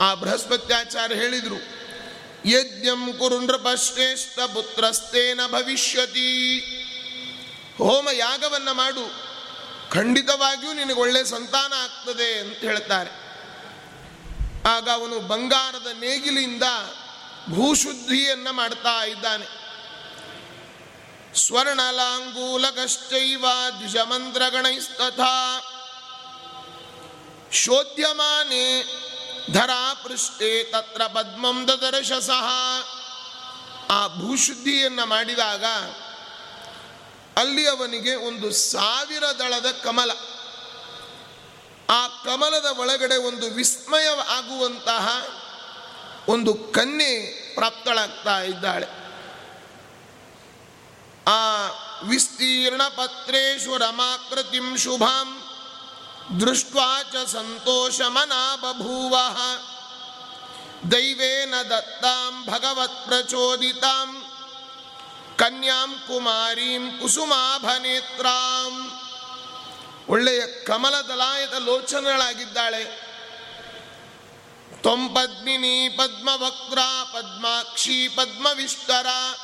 ಆ 0.00 0.14
ಬೃಹಸ್ಪತ್ಯಾಚಾರ್ಯ 0.14 1.14
ಹೇಳಿದರು, 1.14 1.58
ಯಜ್ಞಂ 2.48 3.12
ಕುರು 3.18 3.40
ನೃಪಶ್ರೇಷ್ಠ 3.40 4.38
ಪುತ್ರಸ್ತೇನ 4.38 5.40
ಭವಿಷ್ಯತಿ. 5.46 6.58
ಹೋಮ 7.78 8.08
ಯಾಗವನ್ನು 8.12 8.74
ಮಾಡು, 8.74 9.04
ಖಂಡಿತವಾಗಿಯೂ 9.90 10.72
ನಿನಗೆ 10.72 11.00
ಒಳ್ಳೆ 11.00 11.24
ಸಂತಾನ 11.24 11.72
ಆಗ್ತದೆ 11.72 12.38
ಅಂತ 12.38 12.58
ಹೇಳ್ತಾರೆ. 12.58 13.10
ಆಗ 14.68 14.90
ಅವನು 14.90 15.20
ಬಂಗಾರದ 15.20 15.86
ನೇಗಿಲಿಂದ 15.86 16.62
ಭೂಶುದ್ಧಿಯನ್ನ 17.48 18.50
ಮಾಡ್ತಾ 18.50 19.04
ಇದ್ದಾನೆ. 19.04 19.62
ಸ್ವರ್ಣಲಾಂಗೂಲಕಶ್ಚೈವ 21.36 23.44
ದ್ವಿಜಮಂತ್ರಗಣೈಸ್ತಥಾ 23.78 25.68
ಶೋಧ್ಯಮಾನೆ 27.52 28.84
ಧರಾ 29.52 29.94
ಪೃಷ್ಠೆ 29.94 30.64
ತತ್ರ 30.64 31.06
ಪದ್ಮಂ 31.06 31.68
ದದರ್ಶಸಃ. 31.68 32.48
ಆ 33.90 34.06
ಭೂಶುದ್ಧಿಯನ್ನು 34.06 35.06
ಮಾಡಿದಾಗ 35.06 35.64
ಅಲ್ಲಿ 37.36 37.68
ಅವನಿಗೆ 37.68 38.14
ಒಂದು 38.14 38.52
ಸಾವಿರ 38.52 39.24
ದಳದ 39.38 39.70
ಕಮಲ. 39.70 40.10
ಆ 41.90 42.08
ಕಮಲದ 42.08 42.64
ಒಳಗಡೆ 42.64 43.16
ಒಂದು 43.16 43.46
ವಿಸ್ಮಯ 43.46 44.08
ಆಗುವಂತಹ 44.08 45.26
ಒಂದು 46.28 46.54
ಕನ್ಯೆ 46.54 47.20
ಪ್ರಾಪ್ತಳಾಗ್ತಾ 47.54 48.40
ಇದ್ದಾಳೆ. 48.40 48.86
ಆ 51.26 51.66
ವಿಸ್ತೀರ್ಣ 52.02 52.82
ಪತ್ರೇಶು 52.82 53.76
ರಮಾಕೃತಿಂ 53.76 54.76
ಶುಭಾಂ 54.76 55.42
ದೃಷ್ಟ್ವಾ 56.40 57.02
ಚ 57.02 57.16
ಸಂತೋಷಮನಾ 57.26 58.56
ಬಭೂವ 58.56 59.16
ದೈವೇನ 60.92 61.54
ದತ್ತಾಂ 61.62 62.46
ಭಗವತ್ 62.46 63.06
ಪ್ರಚೋದಿತಾಂ, 63.06 64.24
ಕನ್ಯಾಂ 65.36 66.04
ಕುಮಾರೀಂ 66.06 66.98
ಕುಸುಮಾಭನೇತ್ರಾಂ. 67.00 68.98
ಒಳ್ಳೆಯ 70.08 70.46
ಕಮಲದಲಾಯದ 70.46 71.52
ಲೋಚನಗಳಾಗಿದ್ದಾಳೆ. 71.52 73.11
त्वं 74.82 75.08
पद्मिनी 75.08 75.88
पद्मवक्त्रा, 75.88 77.04
पद्माक्षी, 77.04 78.08
पद्मविष्करा, 78.08 79.34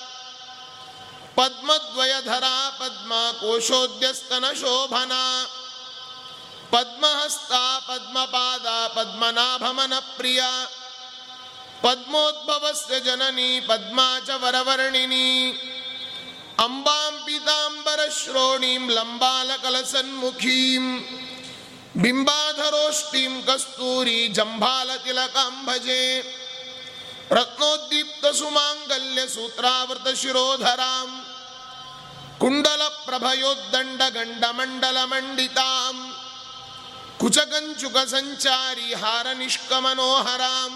पद्मद्वयधरा, 1.36 2.70
पद्माकोशोद्यस्तनशोभना, 2.70 5.46
पद्महस्ता, 6.72 7.78
पद्मपादा, 7.78 8.88
पद्मनाभमनप्रिया, 8.88 10.68
पद्मोद्भवस्य 11.84 13.00
जननी, 13.00 13.60
पद्मा 13.60 14.20
च 14.20 14.30
वरवर्णिनी, 14.30 15.58
अम्बां 16.60 17.12
पीताम्बरश्रोणीं, 17.12 18.88
लम्बालकलसन्मुखीम् 18.88 21.00
बिंबाधरोष्टिम 21.96 23.40
कस्तूरी 23.48 24.28
जंभाल 24.28 24.88
भजे। 25.66 26.02
रत्नोदीप्त 27.32 28.26
सुमांगल्य 28.34 29.26
सूत्रावृत 29.28 30.06
शिरोधराम 30.16 31.10
कुंडल 32.40 32.82
प्रभयोदंड 33.06 34.02
गंड 34.16 34.44
मंडल 34.58 34.98
मंडिताम 35.10 35.96
कुचकंचुक 37.20 37.96
संचारी 38.08 38.88
हार 38.94 39.26
निष्कमनोहराम 39.36 40.72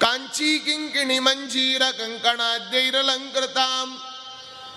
कांची 0.00 0.50
किंकिणी 0.58 1.18
मंजीर 1.20 1.82
कंकणाद्यैरलंकृताम 2.00 3.88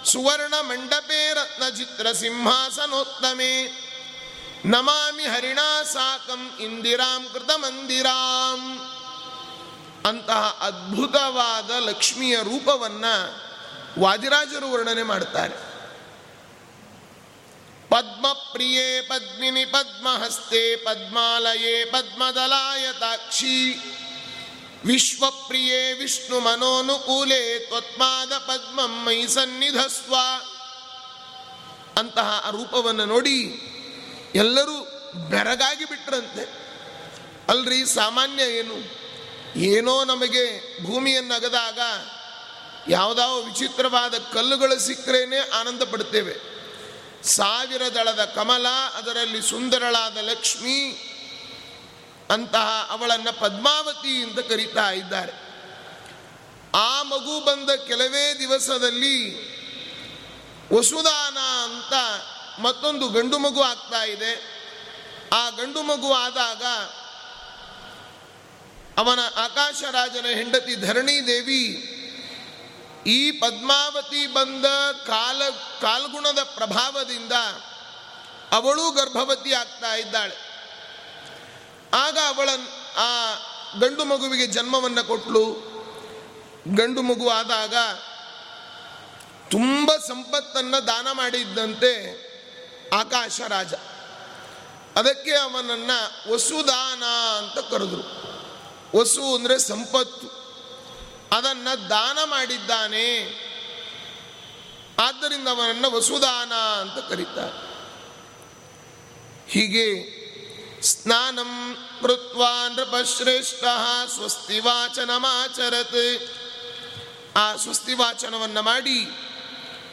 सुवर्ण 0.06 0.54
मंडपे 0.68 1.22
रत्न 1.34 1.70
चित्र 1.78 2.06
सिंहासनोत्तमे 2.14 3.54
ನಮಾಮಿ 4.66 5.24
ಹರಿಣಾ 5.24 5.84
ಸಾಕಂ 5.84 6.58
ಇಂದಿರಾಂ 6.60 7.30
ಕೃತ 7.34 7.52
ಮಂದಿರಾಂ 7.56 8.80
ಅಂತಹ 10.06 10.58
ಅದ್ಭುತವಾದ 10.62 11.72
ಲಕ್ಷ್ಮಿಯ 11.72 12.36
ರೂಪವನ್ನ 12.36 13.06
ವಾದಿರಾಜರು 14.00 14.72
ವರ್ಣನೆ 14.72 15.04
ಮಾಡ್ತಾರೆ. 15.04 15.54
ಪದ್ಮಪ್ರಿಯೇ 17.90 19.02
ಪದ್ಮಿನಿ 19.02 19.66
ಪದ್ಮಹಸ್ತೆ 19.66 20.76
ಪದ್ಮಾಲಯೇ 20.76 21.86
ಪದ್ಮದಲಾಯತಾಕ್ಷಿ 21.86 23.80
ವಿಶ್ವಪ್ರಿಯೇ 24.86 25.94
ವಿಷ್ಣು 25.94 26.40
ಮನೋನುಕೂಲೆ 26.40 27.60
ತ್ವತ್ಪಾದ 27.60 28.34
ಪದ್ಮಂ 28.34 29.06
ಮೈ 29.06 29.28
ಸನ್ನಿಧಸ್ವ. 29.28 30.16
ಅಂತಹ 31.98 32.48
ರೂಪವನ್ನು 32.52 33.06
ನೋಡಿ 33.06 33.74
ಎಲ್ಲರೂ 34.38 34.82
ಬೆರಗಾಗಿ 35.30 35.86
ಬಿಟ್ರಂತೆ. 35.86 36.68
ಅಲ್ರಿ 37.50 37.86
ಸಾಮಾನ್ಯ 37.86 38.44
ಏನು? 38.44 38.98
ಏನೋ 39.60 40.04
ನಮಗೆ 40.04 40.78
ಭೂಮಿಯನ್ನು 40.84 41.34
ಅಗದಾಗ 41.34 41.80
ಯಾವುದಾವ 42.92 43.42
ವಿಚಿತ್ರವಾದ 43.42 44.14
ಕಲ್ಲುಗಳು 44.34 44.80
ಸಿಕ್ಕರೇನೆ 44.80 45.40
ಆನಂದ 45.40 45.84
ಪಡ್ತೇವೆ. 45.84 46.36
ಸಾವಿರ 47.24 47.82
ದಳದ 47.94 48.26
ಕಮಲ, 48.26 48.68
ಅದರಲ್ಲಿ 48.94 49.42
ಸುಂದರಳಾದ 49.42 50.18
ಲಕ್ಷ್ಮಿ 50.18 51.04
ಅಂತಹ 52.30 52.88
ಅವಳನ್ನು 52.90 53.40
ಪದ್ಮಾವತಿ 53.40 54.24
ಅಂತ 54.24 54.40
ಕರೀತಾ 54.40 54.92
ಇದ್ದಾರೆ. 54.92 55.48
ಆ 56.76 57.04
ಮಗು 57.04 57.46
ಬಂದ 57.46 57.70
ಕೆಲವೇ 57.70 58.36
ದಿವಸದಲ್ಲಿ 58.40 59.48
ವಸುದಾನ 60.78 61.38
ಅಂತ 61.38 61.94
ಮತ್ತೊಂದು 62.60 63.10
ಗಂಡು 63.10 63.38
ಮಗು 63.40 63.62
ಆಗ್ತಾ 63.62 64.04
ಇದೆ. 64.04 64.58
ಆ 65.34 65.50
ಗಂಡು 65.50 65.82
ಮಗು 65.82 66.14
ಆದಾಗ 66.14 66.64
ಅವನ 68.98 69.20
ಆಕಾಶರಾಜನ 69.36 70.26
ಹೆಂಡತಿ 70.26 70.76
ಧರಣಿ 70.76 71.28
ದೇವಿ 71.28 71.94
ಈ 73.08 73.32
ಪದ್ಮಾವತಿ 73.32 74.28
ಬಂದ 74.28 74.66
ಕಾಲ, 75.08 75.42
ಕಾಲ್ಗುಣದ 75.82 76.44
ಪ್ರಭಾವದಿಂದ 76.44 77.32
ಅವಳು 78.52 78.92
ಗರ್ಭವತಿ 78.92 79.54
ಆಗ್ತಾ 79.54 79.96
ಇದ್ದಾಳೆ. 79.96 80.36
ಆಗ 81.94 82.18
ಅವಳ, 82.28 82.50
ಆ 82.98 83.34
ಗಂಡು 83.80 84.06
ಮಗುವಿಗೆ 84.06 84.48
ಜನ್ಮವನ್ನು 84.48 85.08
ಕೊಟ್ಟಳು 85.08 85.68
ಗಂಡು 86.76 87.02
ಮಗು 87.02 87.30
ಆದಾಗ 87.30 87.76
ತುಂಬ 89.52 89.92
ಸಂಪತ್ತನ್ನು 89.96 90.88
ದಾನ 90.88 91.08
ಮಾಡಿದ್ದಂತೆ 91.12 92.27
ಆಕಾಶ 92.94 93.42
ರಾಜ. 93.42 93.74
ಅದಕ್ಕೆ 94.96 95.32
ಅವನನ್ನು 95.32 96.34
ವಸುದಾನ 96.34 97.04
ಅಂತ 97.38 97.72
ಕರೆದ್ರು. 97.72 98.28
ವಸು 98.98 99.36
ಅಂದರೆ 99.36 99.60
ಸಂಪತ್ತು. 99.60 100.28
ಅದನ್ನು 101.32 101.90
ದಾನ 101.90 102.18
ಮಾಡಿದ್ದಾನೆ. 102.26 103.08
ಆದ್ದರಿಂದ 105.00 105.48
ಅವನನ್ನು 105.48 105.92
ವಸುದಾನ 105.92 106.54
ಅಂತ 106.54 107.10
ಕರೀತಾರೆ. 107.10 107.68
ಹೀಗೆ 109.50 110.18
ಸ್ನಾನಂ 110.82 111.78
ಕೃತ್ವಾ 112.02 112.68
ನೃಪಶ್ರೇಷ್ಠ 112.70 113.64
ಸ್ವಸ್ತಿ 114.16 114.60
ವಾಚನಮಾಚರತ್. 114.60 116.32
ಆ 117.38 117.56
ಸ್ವಸ್ತಿ 117.56 117.94
ವಾಚನವನ್ನು 117.94 118.62
ಮಾಡಿ 118.62 119.04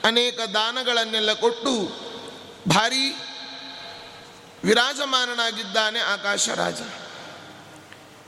ಅನೇಕ 0.05 0.41
ದಾನಗಳನ್ನೆಲ್ಲ 0.41 1.33
ಕೊಟ್ಟು 1.33 2.05
ಭಾರಿ 2.69 3.17
ವಿರಾಜಮಾನನಾಗಿದ್ದಾನೆ 4.65 6.01
ಆಕಾಶ 6.01 6.49
ರಾಜ. 6.49 6.81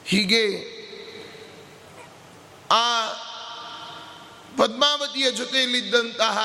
ಹೀಗೆ 0.05 0.77
ಆ 2.71 3.09
ಪದ್ಮಾವತಿಯ 4.59 5.31
ಜೊತೆಯಲ್ಲಿದ್ದಂತಹ 5.31 6.39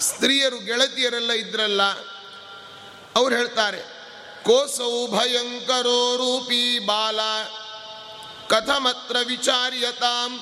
ಸ್ತ್ರೀಯರು, 0.00 0.58
ಗೆಳತಿಯರೆಲ್ಲ 0.58 1.30
ಇದ್ರಲ್ಲ, 1.30 1.82
ಅವ್ರು 3.16 3.36
ಹೇಳ್ತಾರೆ, 3.36 3.80
ಕೋಸೌ 4.44 5.06
ಭಯಂಕರೋ 5.06 6.16
ರೂಪಿ 6.16 6.78
ಬಾಲ, 6.78 7.20
ಕಥಮತ್ರ 8.48 9.16
ವಿಚಾರ್ಯತಾಂ. 9.26 10.40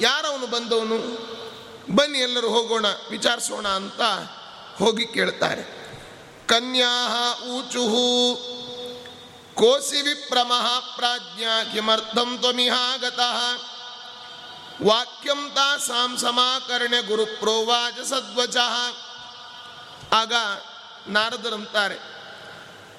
ಯಾರವನು 0.00 0.46
ಬಂದವನು? 0.46 0.98
ಬನ್ನಿ 1.94 2.18
ಎಲ್ಲರೂ 2.18 2.48
ಹೋಗೋಣ, 2.48 2.86
ವಿಚಾರಿಸೋಣ 3.10 3.68
ಅಂತ 3.68 4.00
ಹೋಗಿ 4.78 5.06
ಕೇಳ್ತಾರೆ. 5.06 5.62
ಕನ್ಯಾ 6.46 6.94
ಊಚುಹು 7.46 8.04
ಕೋಸಿ 9.54 10.02
ವಿಪ್ರಮಃ 10.02 10.66
ಪ್ರಾಜ್ಞ 10.96 11.44
ಕಿಮರ್ಥಂ 11.72 12.38
ತ್ವಮಿಹಾಗತಃ. 12.38 13.38
ವಾಕ್ಯಂ 14.86 15.50
ತಾಸಾಂ 15.54 16.18
ಸಮಾಕರ್ಣೆ 16.18 17.00
ಗುರು 17.02 17.24
ಸದ್ವಚ 18.08 18.56
ಆಗ 20.12 20.32
ನಾರದರಂತಾರೆ 21.08 21.98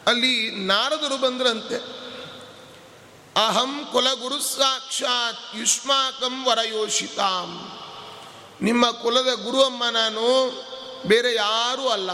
ಅಲ್ಲಿ 0.07 0.33
ನಾರದರು 0.51 1.17
ಬಂದ್ರಂತೆ, 1.17 1.77
ಅಹಂ 3.47 3.89
ಕುಲಗುರು 3.91 4.39
ಸಾಕ್ಷಾತ್ 4.39 5.55
ಯುಷ್ಮಾಕಂ 5.55 6.35
ವರಯೋಷಿತಾಂ. 6.45 7.49
ನಿಮ್ಮ 8.61 8.91
ಕುಲದ 8.91 9.31
ಗುರು 9.43 9.59
ಅಮ್ಮ 9.63 9.83
ನಾನು 9.89 10.25
ಬೇರೆ 11.05 11.35
ಯಾರೂ 11.35 11.87
ಅಲ್ಲ. 11.87 12.09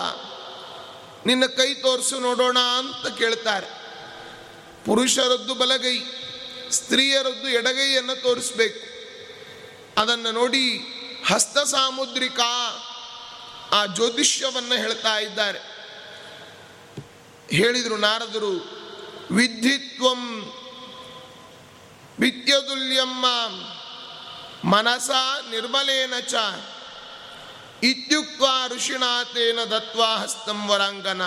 ನಿನ್ನ 1.26 1.46
ಕೈ 1.46 1.74
ತೋರಿಸು 1.74 2.20
ನೋಡೋಣ 2.20 2.60
ಅಂತ 2.60 3.18
ಕೇಳ್ತಾರೆ. 3.18 3.68
ಪುರುಷರದ್ದು 4.86 5.56
ಬಲಗೈ, 5.56 6.00
ಸ್ತ್ರೀಯರದ್ದು 6.70 7.50
ಎಡಗೈಯನ್ನು 7.50 8.22
ತೋರಿಸ್ಬೇಕು. 8.22 8.96
ಅದನ್ನು 10.02 10.32
ನೋಡಿ 10.32 10.80
ಹಸ್ತ 11.28 11.58
ಸಾಮುದ್ರಿಕ 11.58 12.40
ಆ 13.72 13.86
ಜ್ಯೋತಿಷ್ಯವನ್ನು 13.86 14.78
ಹೇಳ್ತಾ 14.78 15.18
ಇದ್ದಾರೆ. 15.18 15.60
ಹೇಳಿದರು 17.52 17.98
ನಾರದರು, 17.98 18.76
ವಿದ್ಧಿತ್ವಂ 19.32 20.52
ವಿದ್ಯದುಲ್ಯಮ್ಮ 22.20 23.26
ಮನಸ 24.70 25.10
ನಿರ್ಮಲೇನ 25.50 26.14
ಚ. 26.20 26.34
ಇತ್ಯುಕ್ತ 27.84 28.42
ಋಷಿಣಾತೇನ 28.76 29.60
ದತ್ವಾ 29.64 30.16
ಹಸ್ತಂ 30.16 30.68
ವರಾಂಗನ 30.68 31.22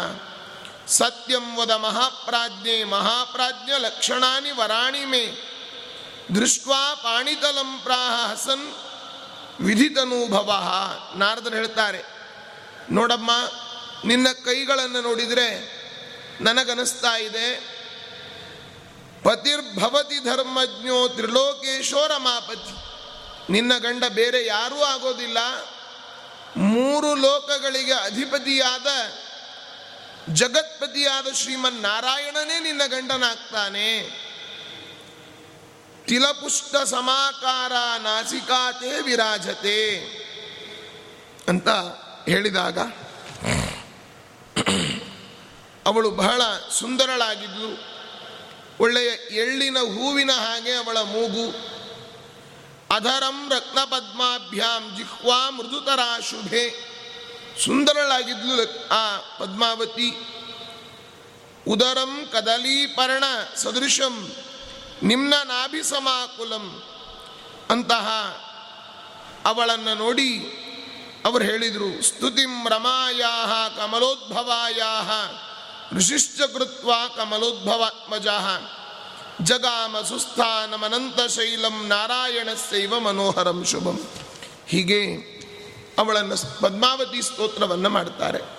ಸತ್ಯಂ 0.87 1.57
ವದ 1.57 1.71
ಮಹಾಪ್ರಾಜ್ಞೆ 1.71 2.85
ಮಹಾಪ್ರಾಜ್ಞ 2.85 3.71
ಲಕ್ಷಣಾನಿ 3.79 4.51
ವರಾಣಿ 4.51 5.05
ಮೇ 5.05 5.25
ದೃಷ್ಟ್ವಾ 6.35 6.95
ಪಾಣಿತಲಂ 6.95 7.81
ಪ್ರಾಹ 7.85 8.33
ಹಸನ್ 8.33 8.73
ವಿಧಿತನೂಭವ 9.61 10.53
ನಾರದರು 11.17 11.55
ಹೇಳ್ತಾರೆ, 11.55 12.05
ನೋಡಮ್ಮ, 12.91 13.31
ನಿನ್ನ 14.05 14.29
ಕೈಗಳನ್ನು 14.45 15.01
ನೋಡಿದರೆ 15.01 15.79
ನನಗನಿಸ್ತಾ 16.41 17.17
ಇದೆ. 17.17 17.79
ಪತಿರ್ಭವತಿ 19.25 20.19
ಧರ್ಮಜ್ಞೋ 20.19 21.09
ತ್ರಿಲೋಕೇಶೋ 21.09 22.07
ರಮಾಪತಿ 22.07 22.75
ನಿನ್ನ 23.53 23.79
ಗಂಡ 23.79 24.05
ಬೇರೆ 24.05 24.47
ಯಾರೂ 24.47 24.83
ಆಗೋದಿಲ್ಲ. 24.83 25.39
ಮೂರು 26.59 27.15
ಲೋಕಗಳಿಗೆ 27.15 27.93
ಅಧಿಪತಿಯಾದ 27.93 28.87
ಜಗತ್ಪತಿಯಾದ 30.33 31.33
ಶ್ರೀಮನ್ 31.33 31.83
ನಾರಾಯಣನೇ 31.83 32.61
ನಿನ್ನ 32.61 32.83
ಗಂಡನಾಗ್ತಾನೆ. 32.87 33.89
ತಿಲಪುಷ್ಟ 36.07 36.77
ಸಮಾಕಾರ 36.77 37.73
ನಾಸಿಕಾತೆ 38.03 39.03
ವಿರಾಜತೆ 39.03 39.79
ಅಂತ 41.49 41.69
ಹೇಳಿದಾಗ 42.29 42.79
ಅವಳು 45.87 46.11
ಬಹಳ 46.11 46.43
ಸುಂದರಳಾಗಿದ್ಲು. 46.79 47.71
ಒಳ್ಳೆಯ 48.81 49.09
ಎಳ್ಳಿನ 49.37 49.79
ಹೂವಿನ 49.79 50.31
ಹಾಗೆ 50.33 50.73
ಅವಳ 50.73 50.99
ಮೂಗು 50.99 51.78
ಅಧರಂ 52.91 53.51
ರತ್ನ 53.51 53.85
ಪದ್ಮಾಭ್ಯಾಂ 53.85 54.97
ಜಿಹ್ವಾ 54.97 55.51
ಮೃದುತರ 55.51 56.01
ಶುಭೆ 56.31 56.65
ಸುಂದರಳಾಗಿದ್ಲು 57.65 58.89
ಆ 58.89 59.17
ಪದ್ಮಾವತಿ 59.39 60.11
ಉದರಂ 61.67 62.29
ಕದಲೀಪರ್ಣ 62.33 63.25
ಸದೃಶಂ 63.57 64.33
ನಿಮ್ನ 65.03 65.35
ನಾಭಿಸಮಾಕುಲಂ 65.45 66.83
ಅಂತಹ 67.71 68.07
ಅವಳನ್ನು 69.45 69.95
ನೋಡಿ 69.95 70.31
ಅವರು 71.25 71.45
ಹೇಳಿದರು, 71.45 72.03
ಸ್ತುತಿಂ 72.03 72.69
ರಮಾಯಾ 72.69 73.69
ಕಮಲೋದ್ಭವಾಯಾ 73.77 74.93
ಋಷಿಶ್ಚ 75.93 76.41
ಕೃತ್ವ 76.41 76.91
ಕಮಲೋದ್ಭವಾತ್ಮಜ 77.17 78.27
ಜಗಾಮ 79.43 80.01
ಸುಸ್ಥಾನಮನಂತ 80.01 81.33
ಶೈಲಂ 81.33 81.87
ನಾರಾಯಣಸ್ಸೈವ 81.87 82.99
ಮನೋಹರಂ 82.99 83.65
ಶುಭಂ. 83.65 84.09
ಹೀಗೆ 84.69 85.05
ಅವಳನ್ನು 85.99 86.61
ಪದ್ಮಾವತಿ 86.61 87.23
ಸ್ತೋತ್ರವನ್ನು 87.23 87.89
ಮಾಡ್ತಾರೆ. 87.89 88.59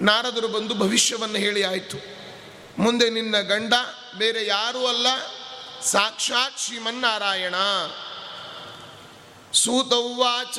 ನಾರದರು 0.00 0.48
ಬಂದು 0.48 0.74
ಭವಿಷ್ಯವನ್ನು 0.74 1.36
ಹೇಳಿ 1.36 1.62
ಆಯಿತು. 1.62 1.96
ಮುಂದೆ 2.78 3.10
ನಿನ್ನ 3.10 3.40
ಗಂಡ 3.40 3.74
ಬೇರೆ 4.18 4.46
ಯಾರೂ 4.46 4.86
ಅಲ್ಲ, 4.86 5.06
ಸಾಕ್ಷಾತ್ 5.82 6.60
ಶ್ರೀಮನ್ನಾರಾಯಣ. 6.60 7.54
ಸೂತೌವಾಚ 9.52 10.58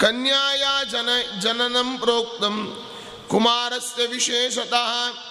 ಕನ್ಯಾಯ 0.00 0.64
ಜನ 0.90 1.08
ಜನನಂ 1.40 1.98
ಪ್ರೋಕ್ತಂ 1.98 2.86
ಕುಮಾರಸ್ಯ 3.28 4.06
ವಿಶೇಷತಃ 4.06 5.29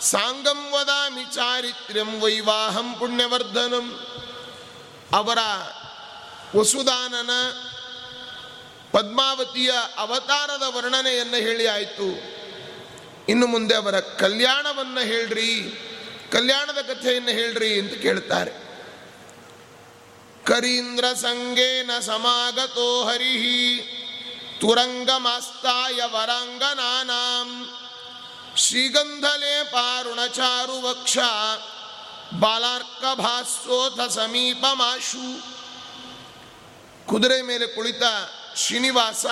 ಸಾಂಗಂ 0.00 0.72
ವದಾಮಿ 0.72 1.24
ಚಾರಿತ್ರ್ಯಂ 1.34 2.20
ವೈವಾಹಂ 2.20 2.94
ಪುಣ್ಯವರ್ಧನಂ 2.98 4.06
ಅವರ 5.12 5.38
ವಸುದಾನನ 6.56 7.30
ಪದ್ಮಾವತಿಯ 8.92 9.70
ಅವತಾರದ 9.96 10.62
ವರ್ಣನೆಯನ್ನು 10.66 11.36
ಹೇಳಿ 11.36 11.66
ಆಯಿತು. 11.66 12.36
ಇನ್ನು 13.28 13.46
ಮುಂದೆ 13.46 13.74
ಅವರ 13.74 14.00
ಕಲ್ಯಾಣವನ್ನು 14.00 15.00
ಹೇಳ್ರಿ, 15.00 15.80
ಕಲ್ಯಾಣದ 16.32 16.78
ಕಥೆಯನ್ನು 16.82 17.30
ಹೇಳ್ರಿ 17.30 17.80
ಅಂತ 17.80 17.94
ಕೇಳ್ತಾರೆ. 17.94 18.50
ಕರೀಂದ್ರ 20.44 21.04
ಸಂಗೇನ 21.04 21.90
ಸಮಾಗತೋ 21.98 23.04
ಹರಿಹಿ, 23.04 23.78
ತುರಂಗಮಾಸ್ತಾಯ 24.60 26.00
ವರಾಂಗನಾನಾಂ. 26.04 27.70
ಶ್ರೀಗಂಧಲೆ 28.56 29.64
ಪಾರುಣಚಾರು 29.64 30.82
ವಕ್ಷ 30.82 31.18
ಬಾಲಾರ್ಕ 32.40 33.20
ಭಾಸ್ಸೋಥ 33.20 34.12
ಸಮೀಪ 34.12 34.64
ಮಾಶು 34.72 35.56
ಕುದುರೆ 37.06 37.42
ಮೇಲೆ 37.42 37.66
ಕುಳಿತ 37.66 38.02
ಶ್ರೀನಿವಾಸ 38.56 39.26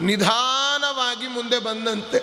ನಿಧಾನವಾಗಿ 0.00 1.26
ಮುಂದೆ 1.26 1.58
ಬಂದಂತೆ. 1.58 2.18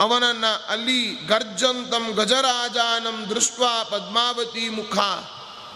ಅವನನ್ನು 0.00 0.66
ಅಲ್ಲಿ 0.68 1.26
ಗರ್ಜಂತಂ 1.26 2.12
ಗಜರಾಜಾನಂ 2.12 3.26
ದೃಷ್ಟ 3.30 3.60
ಪದ್ಮಾವತಿ 3.90 4.68
ಮುಖ. 4.68 4.98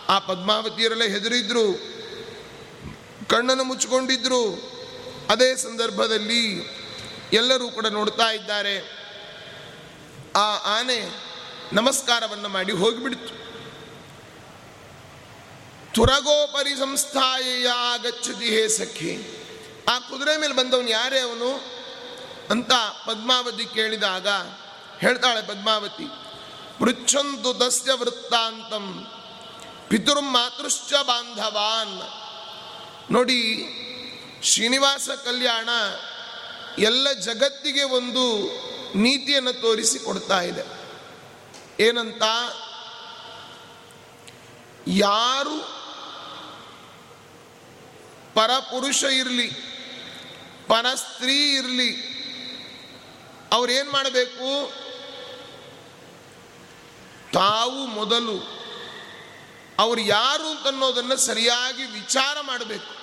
ಆ 0.09 0.19
ಪದ್ಮಾವತಿಯರಲ್ಲೇ 0.19 1.09
ಹೆದರಿದ್ರು, 1.09 1.73
ಕಣ್ಣನ್ನು 3.29 3.65
ಮುಚ್ಚಿಕೊಂಡಿದ್ರು. 3.65 4.45
ಅದೇ 5.31 5.57
ಸಂದರ್ಭದಲ್ಲಿ 5.57 6.78
ಎಲ್ಲರೂ 7.33 7.69
ಕೂಡ 7.69 7.87
ನೋಡ್ತಾ 7.87 8.31
ಇದ್ದಾರೆ. 8.31 8.99
ಆ 10.37 10.79
ಆನೆ 10.79 11.29
ನಮಸ್ಕಾರವನ್ನು 11.73 12.49
ಮಾಡಿ 12.49 12.73
ಹೋಗಿಬಿಡ್ತು. 12.73 13.39
ತುರಗೋಪರಿ 15.93 16.77
ಸಂಸ್ಥಾಯ 16.77 17.67
ಹೇ 18.47 18.69
ಸಖಿ. 18.69 19.35
ಆ 19.89 19.99
ಕುದುರೆ 19.99 20.37
ಮೇಲೆ 20.37 20.55
ಬಂದವನು 20.55 20.89
ಯಾರೇ 20.89 21.21
ಅವನು? 21.21 21.79
ಅಂತ 22.51 22.73
ಪದ್ಮಾವತಿ 23.07 23.65
ಕೇಳಿದಾಗ 23.65 24.29
ಹೇಳ್ತಾಳೆ 25.01 25.47
ಪದ್ಮಾವತಿ, 25.47 26.05
ಪೃಚ್ಛಂತು 26.79 27.55
ತಸ್ಯ 27.55 27.93
ವೃತ್ತಾಂತಂ, 27.93 29.07
ಪಿತೃ 29.89 30.21
ಮಾತೃಶ್ಚ 30.21 30.93
ಬಾಂಧವಾನ್. 30.93 32.03
ನೋಡಿ, 33.13 33.69
ಶ್ರೀನಿವಾಸ 34.43 35.09
ಕಲ್ಯಾಣ 35.25 35.69
ಎಲ್ಲ 36.79 37.13
ಜಗತ್ತಿಗೆ 37.13 37.83
ಒಂದು 37.83 38.43
ನೀತಿಯನ್ನು 38.99 39.53
ತೋರಿಸಿಕೊಡ್ತಾ 39.53 40.41
ಇದೆ. 40.41 40.79
ಏನಂತ? 41.81 42.23
ಯಾರು 44.89 45.79
ಪರಪುರುಷ 48.35 49.05
ಇರಲಿ 49.05 49.51
ಪರ 50.67 50.95
ಸ್ತ್ರೀ 50.95 51.57
ಇರಲಿ 51.57 52.19
ಅವ್ರೇನು 53.53 53.91
ಮಾಡಬೇಕು? 53.91 54.73
ತಾವು 57.33 57.87
ಮೊದಲು 57.87 58.59
ಅವ್ರು 59.79 60.01
ಯಾರು 60.01 60.51
ಅಂತನ್ನೋದನ್ನು 60.51 61.17
ಸರಿಯಾಗಿ 61.17 61.85
ವಿಚಾರ 61.85 62.37
ಮಾಡಬೇಕು. 62.41 62.99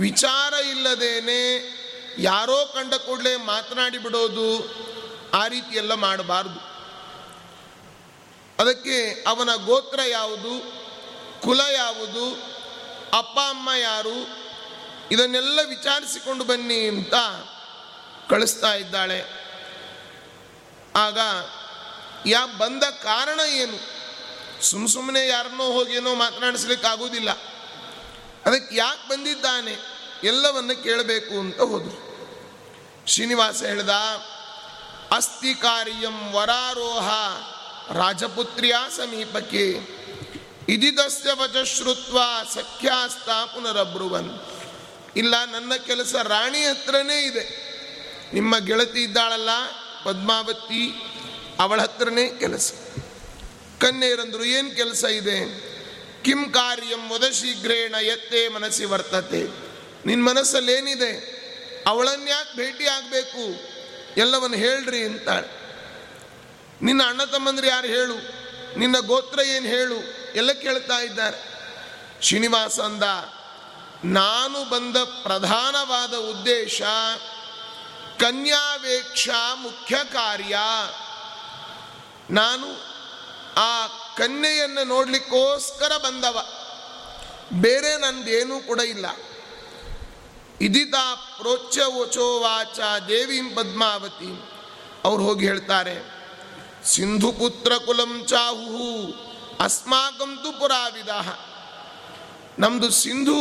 ವಿಚಾರ 0.00 0.52
ಇಲ್ಲದೇನೆ 0.52 1.79
ಯಾರೋ 2.18 2.72
ಕಂಡ 2.74 2.94
ಕೂಡಲೇ 2.94 3.36
ಮಾತನಾಡಿ 3.36 3.98
ಬಿಡೋದು 3.98 4.80
ಆ 5.34 5.46
ರೀತಿಯೆಲ್ಲ 5.46 5.94
ಮಾಡಬಾರ್ದು. 5.94 6.70
ಅದಕ್ಕೆ 8.62 9.24
ಅವನ 9.26 9.54
ಗೋತ್ರ 9.54 10.00
ಯಾವುದು, 10.02 10.72
ಕುಲ 11.42 11.60
ಯಾವುದು, 11.72 12.32
ಅಪ್ಪ, 13.18 13.38
ಅಮ್ಮ 13.38 13.70
ಯಾರು, 13.80 14.40
ಇದನ್ನೆಲ್ಲ 15.10 15.60
ವಿಚಾರಿಸಿಕೊಂಡು 15.68 16.44
ಬನ್ನಿ 16.44 16.88
ಅಂತ 16.88 17.14
ಕಳಿಸ್ತಾ 18.30 18.74
ಇದ್ದಾಳೆ. 18.74 19.24
ಆಗ 20.96 21.18
ಯಾ 22.26 22.46
ಬಂದ 22.46 22.82
ಕಾರಣ 22.82 23.40
ಏನು? 23.40 24.00
ಸುಮ್ಮ 24.64 24.88
ಸುಮ್ಮನೆ 24.88 25.26
ಯಾರನ್ನೋ 25.26 25.64
ಹೋಗೇನೋ 25.64 26.14
ಮಾತನಾಡಿಸ್ಲಿಕ್ಕೆ 26.14 26.88
ಆಗೋದಿಲ್ಲ 26.88 27.30
ಅದಕ್ಕೆ 28.46 28.76
ಯಾಕೆ 28.76 29.08
ಬಂದಿದ್ದಾನೆ? 29.08 29.89
ಎಲ್ಲವನ್ನು 30.24 30.82
ಕೇಳಬೇಕು 30.82 31.38
ಅಂತ 31.38 31.60
ಹೋದರು. 31.60 32.10
ಶ್ರೀನಿವಾಸ 33.06 33.62
ಹೇಳ್ದ 33.62 33.88
ಅಸ್ಥಿ 35.10 35.54
ಕಾರ್ಯಂ 35.54 36.32
ವರಾರೋಹ 36.32 37.10
ರಾಜಪುತ್ರಿಯ 37.92 38.74
ಸಮೀಪಕ್ಕೆ, 38.96 39.66
ಇದಿದಸ್ಯ 40.68 41.30
ವಚ 41.32 41.66
ಶ್ರುತ್ವ 41.66 42.18
ಸಖ್ಯಾಸ್ತ 42.54 43.28
ಪುನರಬ್ರುವನ್. 43.28 44.30
ಇಲ್ಲ, 45.16 45.44
ನನ್ನ 45.44 45.72
ಕೆಲಸ 45.86 46.14
ರಾಣಿ 46.14 46.58
ಹತ್ರನೇ 46.58 47.22
ಇದೆ. 47.22 47.70
ನಿಮ್ಮ 48.34 48.58
ಗೆಳತಿ 48.58 49.02
ಇದ್ದಾಳಲ್ಲ, 49.02 49.48
ಪದ್ಮಾವತಿ, 50.04 51.02
ಅವಳ 51.60 51.80
ಹತ್ರನೇ 51.80 52.28
ಕೆಲಸ. 52.28 52.72
ಕನ್ಯರಂದ್ರು 53.78 54.44
ಏನು 54.44 54.76
ಕೆಲಸ 54.76 55.04
ಇದೆ? 55.04 55.70
ಕಿಂ 56.22 56.50
ಕಾರ್ಯಂ 56.50 57.10
ವದ 57.10 57.24
ಶೀಘ್ರೇಣ 57.30 57.94
ಎತ್ತೇ 57.94 58.48
ಮನಸ್ಸಿ 58.48 58.84
ವರ್ತತೆ. 58.84 59.69
ನಿನ್ನ 60.06 60.28
ಮನಸ್ಸಲ್ಲಿ 60.28 60.72
ಏನಿದೆ 60.72 61.40
ಅವಳನ್ಯಾಕೆ 61.86 62.56
ಭೇಟಿ 62.56 62.86
ಆಗಬೇಕು? 62.86 63.70
ಎಲ್ಲವನ್ನು 64.16 64.56
ಹೇಳ್ರಿ 64.56 65.04
ಅಂತಾಳೆ. 65.04 65.60
ನಿನ್ನ 66.82 67.02
ಅಣ್ಣ 67.02 67.24
ತಮ್ಮಂದ್ರೆ 67.24 67.68
ಯಾರು 67.68 67.86
ಹೇಳು? 67.86 68.14
ನಿನ್ನ 68.78 68.98
ಗೋತ್ರ 68.98 69.40
ಏನು 69.40 69.66
ಹೇಳು? 69.66 69.96
ಎಲ್ಲ 70.34 70.52
ಕೇಳ್ತಾ 70.52 70.98
ಇದ್ದಾರೆ. 70.98 71.50
ಶ್ರೀನಿವಾಸ 72.22 72.80
ಅಂದ, 72.80 73.02
ನಾನು 74.04 74.70
ಬಂದ 74.70 74.96
ಪ್ರಧಾನವಾದ 74.96 76.14
ಉದ್ದೇಶ 76.14 76.82
ಕನ್ಯಾವೇಕ್ಷ 78.20 79.28
ಮುಖ್ಯ 79.54 79.96
ಕಾರ್ಯ. 80.12 80.56
ನಾನು 82.30 82.90
ಆ 83.56 83.86
ಕನ್ಯೆಯನ್ನು 84.16 84.84
ನೋಡಲಿಕ್ಕೋಸ್ಕರ 84.84 85.92
ಬಂದವ. 85.96 86.48
ಬೇರೆ 87.52 87.96
ನಂದೇನೂ 87.96 88.60
ಕೂಡ 88.60 88.80
ಇಲ್ಲ. 88.80 89.06
ಇದಿತ 90.60 90.94
ಪ್ರೋಚ್ಯ 91.38 91.82
ವಚೋ 91.96 92.26
ವಾಚ 92.40 92.78
ದೇವೀಂ 93.08 93.46
ಪದ್ಮಾವತಿ. 93.54 94.30
ಅವ್ರು 95.04 95.22
ಹೋಗಿ 95.24 95.44
ಹೇಳ್ತಾರೆ, 95.46 95.94
ಸಿಂಧು 96.84 97.32
ಪುತ್ರ 97.32 97.72
ಕುಲಂ 97.86 98.12
ಚಾಹು 98.28 98.88
ಅಸ್ಮಾಕಂತು 99.60 100.50
ಪುರಾವಿದ. 100.60 101.12
ನಮ್ಮದು 102.58 102.90
ಸಿಂಧು 102.90 103.38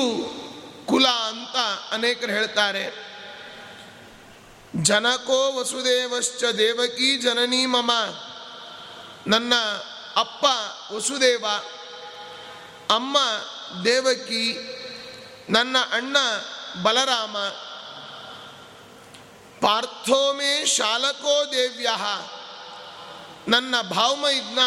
ಕುಲ 0.86 1.08
ಅಂತ 1.08 1.58
ಅನೇಕರು 1.93 2.32
ಹೇಳ್ತಾರೆ, 2.32 2.86
ಜನಕೋ 4.84 5.39
ವಸುದೇವಶ್ಚ 5.60 6.43
ದೇವಕಿ 6.58 7.10
ಜನನೀ 7.17 7.65
ಮಮ, 7.65 7.91
ನನ್ನ 9.27 9.53
ಅಪ್ಪ 10.15 10.45
ವಸುದೇವ, 10.93 11.45
ಅಮ್ಮ 12.89 13.17
ದೇವಕಿ, 13.86 14.45
ನನ್ನ 15.49 15.77
ಅಣ್ಣ 15.91 16.17
ಬಲರಾಮ, 16.84 17.38
ಪಾರ್ಥೋಮೇ 19.62 20.65
ಶಾಲಕೋ 20.65 21.51
ದೇವ್ಯ, 21.51 21.89
ನನ್ನ 23.47 23.82
ಭಾವಮೈದ್ನ 23.82 24.60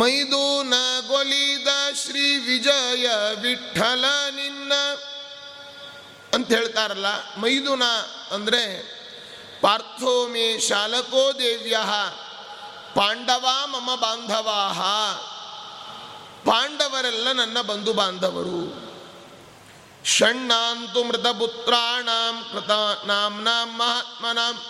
ಮೈದೂನ 0.00 0.74
ಗೊಲಿದ 1.08 1.68
ಶ್ರೀ 1.94 2.36
ವಿಜಯ 2.36 3.06
ವಿಠಲ 3.40 4.04
ನಿನ್ನ 4.30 4.72
ಅಂತ 6.34 6.48
ಹೇಳ್ತಾರಲ್ಲ, 6.48 7.06
ಮೈದುನ 7.36 7.82
ಅಂದರೆ 8.30 8.62
ಪಾರ್ಥೋಮೇ 9.62 10.58
ಶಾಲಕೋ 10.58 11.32
ದೇವ್ಯ, 11.38 11.76
ಪಾಂಡವ 12.94 13.46
ಮಮ 13.66 13.90
ಬಾಂಧವಾ, 13.94 14.60
ಪಾಂಡವರೆಲ್ಲ 16.44 17.32
ನನ್ನ 17.32 17.60
ಬಂಧು 17.60 17.92
ಬಾಂಧವರು. 17.92 18.83
ಷಣ್ಣಾಂತು 20.04 21.04
ಮೃತಪುತ್ರಾಣಾಂ 21.04 22.46
ಕೃತ 22.52 22.70
ನಾಂ 23.04 23.76
ಮಹಾತ್ಮನಾಂ. 23.76 24.60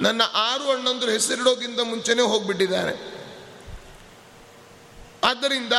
ನನ್ನ 0.00 0.22
ಆರು 0.34 0.70
ಅಣ್ಣಂದ್ರು 0.70 1.10
ಹೆಸರಿಡೋಕ್ಕಿಂತ 1.10 1.80
ಮುಂಚೆನೇ 1.80 2.22
ಹೋಗ್ಬಿಟ್ಟಿದ್ದಾರೆ. 2.22 3.10
ಆದ್ದರಿಂದ 5.24 5.72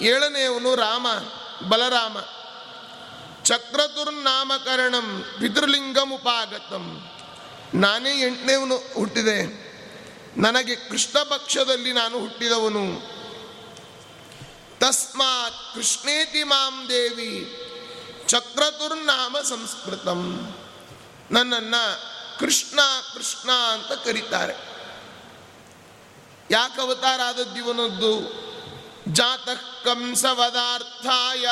ಏಳನೆಯವನು 0.00 0.74
ರಾಮ, 0.74 1.06
ಬಲರಾಮ. 1.68 2.16
ಚಕ್ರತುರ್ನಾಮಕರಣಂ 3.42 5.24
ಪಿತೃಲಿಂಗಮುಪಾಗತಂ 5.40 7.08
ನಾನೇ 7.74 8.22
ಎಂಟನೇವನು 8.22 8.76
ಹುಟ್ಟಿದೆ. 8.76 9.64
ನನಗೆ 10.36 10.74
ಕೃಷ್ಣ 10.74 11.22
ಪಕ್ಷದಲ್ಲಿ 11.22 11.92
ನಾನು 11.92 12.18
ಹುಟ್ಟಿದವನು. 12.18 13.14
ತಸ್ಮಾತ್ 14.78 15.74
ಕೃಷ್ಣೇತಿ 15.74 16.42
ಮಾಂ 16.42 16.86
ದೇವಿ. 16.88 17.60
ಚಕ್ರತುರ್ನಾಮ 18.28 19.40
ಸಂಸ್ಕೃತಂ. 19.40 20.20
ನನ್ನನ್ನು 21.30 22.14
ಕೃಷ್ಣ 22.38 22.80
ಕೃಷ್ಣ 23.14 23.50
ಅಂತ 23.52 23.92
ಕರೀತಾರೆ. 23.92 24.54
ಯಾಕೆ 26.50 26.80
ಅವತಾರ 26.80 27.20
ಆದದ್ದು 27.26 27.56
ಇವನದ್ದು? 27.56 28.44
ಜಾತಃ 29.12 29.84
ಕಂಸವದಾರ್ಥಾಯ, 29.84 31.46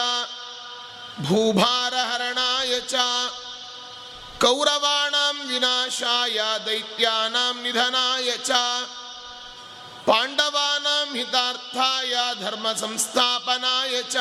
ಭೂಭಾರಹರಣಾಯ 1.26 2.80
ಚ, 2.80 2.94
ಕೌರವಾಣಾಂ 4.40 5.48
ವಿನಾಶಾಯ, 5.48 6.40
ದೈತ್ಯಾನಾಂ 6.66 7.62
ನಿಧನಾಯ 7.62 8.30
ಚ, 8.36 8.50
ಪಾಂಡವಾನಾಂ 10.06 11.16
ಹಿತಾರ್ಥಾಯ, 11.16 12.14
ಧರ್ಮ 12.40 12.72
ಸಂಸ್ಥಾಪನಾಯ 12.72 14.02
ಚ 14.02 14.16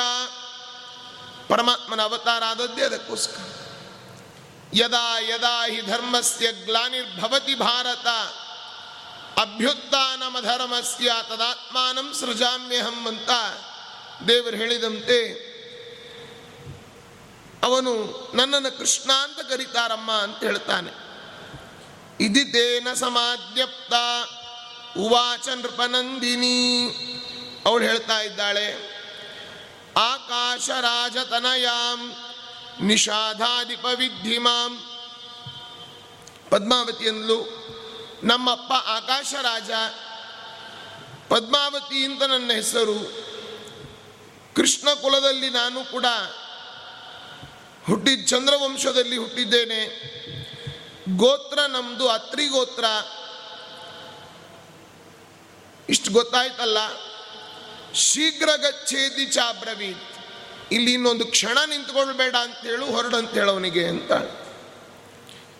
ಪರಮಾತ್ಮನ 1.51 2.01
ಅವತಾರ 2.01 2.43
ಆದದ್ದೇ 2.43 2.81
ಅದಕ್ಕೋಸ್ಕರ. 2.81 3.47
ಯದಾ 4.73 5.19
ಯದಾ 5.19 5.65
ಹಿ 5.67 5.81
ಧರ್ಮಸ್ಯ 5.81 6.51
ಗ್ಲಾನಿರ್ಭವತಿ 6.51 7.55
ಭಾರತ 7.55 8.07
ಅಭ್ಯುತ್ಥಾನಮಧರ್ಮಸ್ಯ 9.39 11.11
ತದಾತ್ಮಾನಂ 11.29 12.13
ಸೃಜಾಮ್ಯಹಂ 12.19 13.07
ಅಂತ 13.07 13.29
ದೇವರು 14.27 14.57
ಹೇಳಿದಂತೆ 14.57 15.51
ಅವನು 17.63 17.91
ನನ್ನನ್ನು 18.33 18.77
ಕೃಷ್ಣ 18.77 19.11
ಅಂತ 19.11 19.39
ಕರೀತಾರಮ್ಮ 19.39 20.11
ಅಂತ 20.11 20.43
ಹೇಳ್ತಾನೆ. 20.43 20.91
ಇದಿತೇನ 22.23 22.93
ಸಮಾಧ್ಯಪ್ತ 22.93 23.93
ಉವಾಚ 24.97 25.47
ನೃಪನಂದಿನಿ, 25.47 26.59
ಅವಳು 27.65 27.83
ಹೇಳ್ತಾ 27.85 28.21
ಇದ್ದಾಳೆ. 28.21 28.90
ಆಕಾಶ 29.97 30.69
ರಾಜತನಯಾಂ 30.69 32.15
ನಿಷಾಧಾಧಿಪ 32.81 33.85
ವಿದ್ಧಿಮಾಂ 33.85 34.83
ಪದ್ಮಾವತಿ 36.49 37.09
ಅಂದ್ಲು 37.09 37.61
ನಮ್ಮಪ್ಪ 38.23 38.73
ಆಕಾಶ 38.73 39.33
ರಾಜ 39.41 39.71
ಪದ್ಮಾವತಿ 41.29 42.05
ಅಂತ 42.05 42.23
ನನ್ನ 42.23 42.51
ಹೆಸರು. 42.51 43.21
ಕೃಷ್ಣ 44.55 44.93
ಕುಲದಲ್ಲಿ 44.93 45.49
ನಾನು 45.49 45.91
ಕೂಡ 45.91 46.05
ಹುಟ್ಟಿದ 47.87 48.25
ಚಂದ್ರವಂಶದಲ್ಲಿ 48.25 49.17
ಹುಟ್ಟಿದ್ದೇನೆ. 49.17 50.11
ಗೋತ್ರ 51.17 51.59
ನಮ್ಮದು 51.59 52.09
ಅತ್ರಿ 52.09 52.47
ಗೋತ್ರ 52.47 52.83
ಇಷ್ಟು 55.89 56.11
ಗೊತ್ತಾಯ್ತಲ್ಲ? 56.11 56.77
ಶೀಘ್ರ 57.95 58.49
ಗಚ್ಚೇದಿ 58.55 59.25
ಚಾಬ್ರವೀತ್. 59.25 60.11
ಇಲ್ಲಿ 60.71 60.93
ಇನ್ನೊಂದು 60.93 61.25
ಕ್ಷಣ 61.25 61.57
ನಿಂತ್ಕೊಳ್ಬೇಡ 61.65 62.35
ಅಂತೇಳು 62.35 62.85
ಹೊರಡಂತೇಳು 62.85 63.51
ಅವನಿಗೆ 63.51 63.87
ಅಂತ 63.87 64.11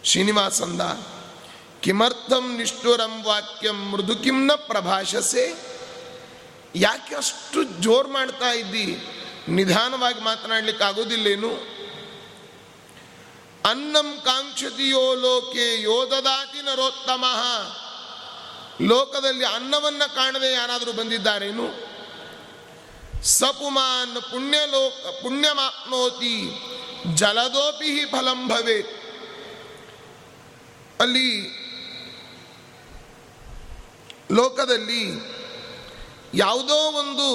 ಶ್ರೀನಿವಾಸಂದ, 0.04 0.82
ಕಿಮರ್ಥಂ 1.82 2.58
ನಿಷ್ಠುರಂ 2.58 3.24
ವಾಕ್ಯಂ 3.24 3.90
ಮೃದು 3.92 4.16
ಕಿಂನ 4.16 4.52
ಪ್ರಭಾಷಸೆ. 4.56 5.54
ಯಾಕೆ 6.76 7.16
ಅಷ್ಟು 7.16 7.64
ಜೋರು 7.64 8.10
ಮಾಡ್ತಾ 8.10 8.52
ಇದ್ದಿ? 8.52 8.98
ನಿಧಾನವಾಗಿ 9.48 10.20
ಮಾತನಾಡ್ಲಿಕ್ಕೆ 10.20 10.84
ಆಗೋದಿಲ್ಲೇನು 10.84 11.52
ಅನ್ನಂ 13.70 14.22
ಕಾಂಕ್ಷತಿಯೋ 14.26 15.16
ಲೋಕೆ 15.16 15.82
ಯೋಧದಾತಿ 15.82 16.62
ನರೋತ್ತಮ. 16.62 17.26
ಲೋಕದಲ್ಲಿ 18.82 19.46
ಅನ್ನವನ್ನ 19.46 20.04
ಕಾಣದೆ 20.16 20.52
ಯಾರಾದರೂ 20.52 20.94
ಬಂದಿದ್ದಾರೇನು? 20.94 21.91
ಸಪುಮಾನ್ 23.24 24.22
ಪುಣ್ಯಲೋಕ 24.22 25.22
ಪುಣ್ಯಮಾಪ್ನೋತಿ 25.24 26.50
ಜಲದೋಪಿ 27.16 28.06
ಫಲಂ 28.06 28.48
ಭವೇತ್ 28.48 29.02
ಅಲ್ಲಿ 31.02 31.62
ಲೋಕದಲ್ಲಿ 34.32 35.04
ಯಾವುದೋ 36.34 36.76
ಒಂದು 36.76 37.28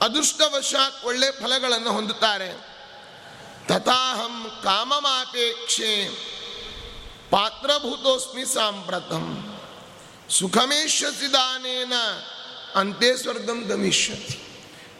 ಅದೃಷ್ಟವಶಾತ್ 0.00 1.04
ಒಳ್ಳೆ 1.04 1.30
ಫಲಗಳನ್ನು 1.30 1.92
ಹೊಂದುತ್ತಾರೆ. 1.92 2.52
ತಥಾಹಂ 3.68 4.60
ಕಾಮಮಾಪೇಕ್ಷೆ 4.64 6.08
ಪಾತ್ರಭೂತೋಸ್ಮಿ 7.30 8.44
ಸಾಂಪ್ರತಂ 8.44 9.56
ಸುಖಮೇಶ್ಯಸಿ 10.30 11.32
ದಾನೇನ 11.32 11.92
ಅಂತೆ 12.76 13.16
ಸ್ವರ್ಗಂ 13.16 13.58
ಗಮಿಷ್ಯತಿ. 13.68 14.36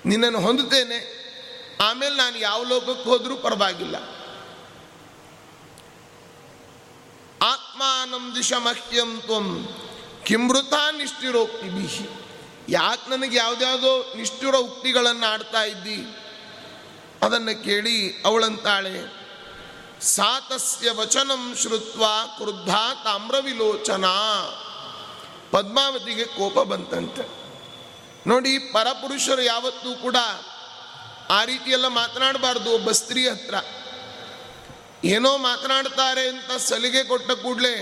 ನಿನ್ನನ್ನು 0.06 0.40
ಹೊಂದುತ್ತೇನೆ, 0.40 0.98
ಆಮೇಲೆ 1.80 2.14
ನಾನು 2.14 2.37
ಯಾವ 2.38 2.61
ಲೋಕಕ್ಕೆ 2.64 3.06
ಹೋದರೂ 3.11 3.37
ಪರವಾಗಿಲ್ಲ. 3.37 3.96
ಆತ್ಮಾನಂ 7.42 8.24
ದಿಶ 8.37 8.52
ಮಹ್ಯಂ 8.52 9.12
ತ್ವಂ, 9.20 9.46
ಕಿಮೃತಾ 10.24 10.83
ನಿಷ್ಠಿರೋಕ್ತಿ 10.90 11.68
ಬಿಹಿ 11.68 12.06
ಯಾಕೆ 12.68 13.06
ನನಗೆ 13.11 13.37
ಯಾವುದ್ಯಾವುದೋ 13.37 13.92
ನಿಷ್ಠುರ 14.16 14.56
ಉಕ್ತಿಗಳನ್ನು 14.56 15.26
ಆಡ್ತಾ 15.26 15.62
ಇದ್ದಿ? 15.64 15.98
ಅದನ್ನು 17.22 17.54
ಕೇಳಿ 17.64 17.96
ಅವಳಂತಾಳೆ, 18.22 18.96
ಸಾತಸ್ಯ 20.00 20.90
ವಚನಂ 20.90 21.42
ಶ್ರುತ್ವ 21.56 22.04
ಕ್ರುದ್ಧ 22.37 22.74
ತಾಮ್ರವಿಲೋಚನ 23.04 24.06
ಪದ್ಮಾವತಿಗೆ 25.50 26.24
ಕೋಪ 26.24 26.59
ಬಂತಂತೆ. 26.59 27.39
ನೋಡಿ, 28.26 28.59
ಪರಪುರುಷರು 28.59 29.42
ಯಾವತ್ತೂ 29.42 29.94
ಕೂಡ 29.94 30.16
ಆ 31.30 31.44
ರೀತಿಯೆಲ್ಲ 31.44 31.87
ಮಾತನಾಡಬಾರ್ದು, 31.87 32.70
ಒಬ್ಬ 32.70 32.90
ಸ್ತ್ರೀ 32.90 33.28
ಹತ್ರ. 33.28 33.54
ಏನೋ 35.04 35.37
ಮಾತನಾಡ್ತಾರೆ 35.37 36.28
ಅಂತ 36.28 36.52
ಸಲಿಗೆ 36.59 37.04
ಕೊಟ್ಟ 37.04 37.30
ಕೂಡಲೇ 37.30 37.74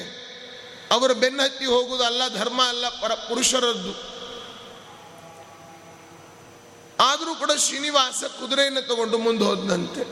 ಅವರು 0.91 1.15
ಬೆನ್ನ 1.15 1.41
ಹತ್ತಿ 1.43 1.67
ಹೋಗುವುದು 1.67 2.05
ಅಲ್ಲ, 2.05 2.23
ಧರ್ಮ 2.29 2.63
ಅಲ್ಲ 2.69 2.89
ಪರ 2.89 3.15
ಪುರುಷರದ್ದು 3.15 4.19
ಆದರೂ 7.01 7.35
ಕೂಡ 7.35 7.51
ಶ್ರೀನಿವಾಸ 7.59 8.25
ಕುದುರೆಯನ್ನು 8.25 8.83
ತಗೊಂಡು 8.89 9.19
ಮುಂದೆ 9.19 9.45
ಹೋದಂತೆ 9.45 10.05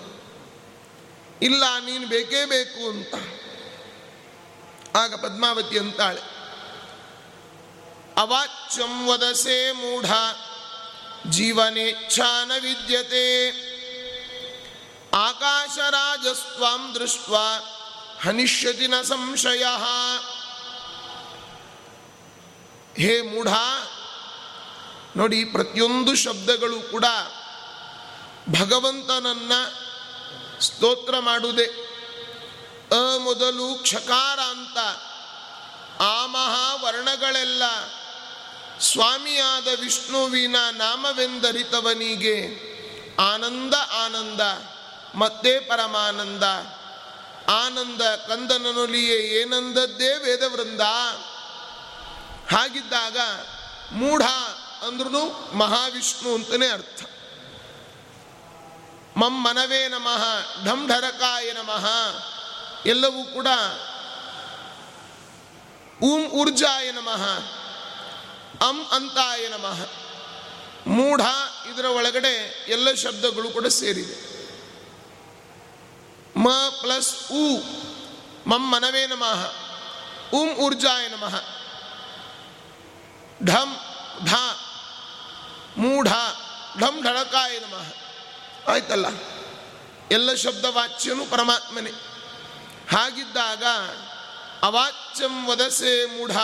ಇಲ್ಲ, 1.42 1.64
ನೀನು 1.84 2.06
ಬೇಕೇ 2.06 2.44
ಬೇಕು 2.44 2.90
ಅಂತ. 2.90 3.14
ಆಗ 4.96 5.14
ಪದ್ಮಾವತಿ 5.14 5.78
ಅಂತಾಳೆ 5.78 6.35
ಅವಾಚ್ಯಂ 8.18 9.08
ವದಸೆ 9.08 9.72
ಮೂಢ. 9.72 10.04
ಜೀವನೇಚ್ಛಾನ 11.30 12.52
ವಿದ್ಯತೆ. 12.60 13.50
ಆಕಾಶರಾಜಸ್ವಾಂ 15.14 16.94
ದೃಷ್ಟ 16.94 17.30
ಹನಿಷ್ಯತಿ 18.26 18.86
ನ 18.86 19.02
ಸಂಶಯ. 19.02 19.64
ಹೇ 22.98 23.20
ಮೂಢ, 23.20 23.48
ನೋಡಿ 25.16 25.44
ಪ್ರತಿಯೊಂದು 25.44 26.16
ಶಬ್ದಗಳು 26.16 26.80
ಕೂಡ 26.80 27.04
ಭಗವಂತನನ್ನ 28.60 29.52
ಸ್ತೋತ್ರ 30.60 31.18
ಮಾಡುವುದೇ. 31.18 31.66
ಅ 32.92 33.18
ಮೊದಲು 33.18 33.82
ಕ್ಷಕಾರ 33.82 34.40
ಅಂತ. 34.40 34.78
ಆ 36.00 36.26
ಮಹಾವರ್ಣಗಳೆಲ್ಲ 36.26 37.62
ಸ್ವಾಮಿಯಾದ 38.80 39.68
ವಿಷ್ಣುವಿನ 39.80 40.56
ನಾಮವೆಂದರಿತವನಿಗೆ 40.70 42.66
ಆನಂದ 43.16 43.74
ಆನಂದ, 43.74 44.40
ಮತ್ತೆ 45.14 45.60
ಪರಮಾನಂದ. 45.60 46.42
ಆನಂದ 47.50 48.02
ಕಂದನನೊಲಿಯೇ, 48.02 49.16
ಏನಂದದ್ದೇ 49.16 50.18
ವೇದವೃಂದ. 50.18 50.80
ಹಾಗಿದ್ದಾಗ 52.52 53.18
ಮೂಢ 53.92 54.22
ಅಂದ್ರೂ 54.86 55.50
ಮಹಾವಿಷ್ಣು 55.52 56.34
ಅಂತಲೇ 56.34 56.68
ಅರ್ಥ. 56.68 57.04
ಮಮ್ 59.16 59.44
ಮನವೇ 59.44 59.88
ನಮಃ 59.88 60.24
ಢಂ 60.64 60.88
ಢರಕಾಯ 60.88 61.52
ನಮಃ. 61.52 61.86
ಎಲ್ಲವೂ 62.86 63.24
ಕೂಡ 63.24 63.46
ಊಂ 66.02 66.26
ಊರ್ಜಾಯ 66.26 66.92
ನಮಃ. 66.92 67.65
ಅಂ 68.62 68.86
ಅಂತಾಯ 68.90 69.48
ನಮಃ. 69.48 69.88
ಮೂಢ 70.86 71.20
ಇದರ 71.72 71.84
ಒಳಗಡೆ 71.84 72.64
ಎಲ್ಲ 72.68 72.94
ಶಬ್ದಗಳು 72.94 73.50
ಕೂಡ 73.50 73.66
ಸೇರಿದೆ 73.66 74.26
ಮ 76.36 76.48
ಪ್ಲಸ್ 76.80 77.32
ಉ, 77.32 77.58
ಮಂ 78.46 78.72
ಮನವೇ 78.72 79.06
ನಮಃ. 79.06 79.52
ಉಂ 80.32 80.48
ಊರ್ಜಾಯ 80.48 81.08
ನಮಃ. 81.08 81.40
ಢಂ 83.44 83.76
ಢ, 84.30 84.34
ಮೂಢ, 85.76 86.06
ಢಂ 86.80 87.04
ಢಳಕಾಯ 87.04 87.58
ನಮಃ. 87.58 87.94
ಆಯ್ತಲ್ಲ? 88.72 89.06
ಎಲ್ಲ 90.10 90.34
ಶಬ್ದ 90.34 90.64
ವಾಚ್ಯನು 90.64 91.26
ಪರಮಾತ್ಮನೇ. 91.26 91.90
ಹಾಗಿದ್ದಾಗ 92.92 93.64
ಅವಾಚ್ಯಂ 94.62 95.46
ವದಸೆ 95.46 96.06
ಮೂಢ. 96.06 96.36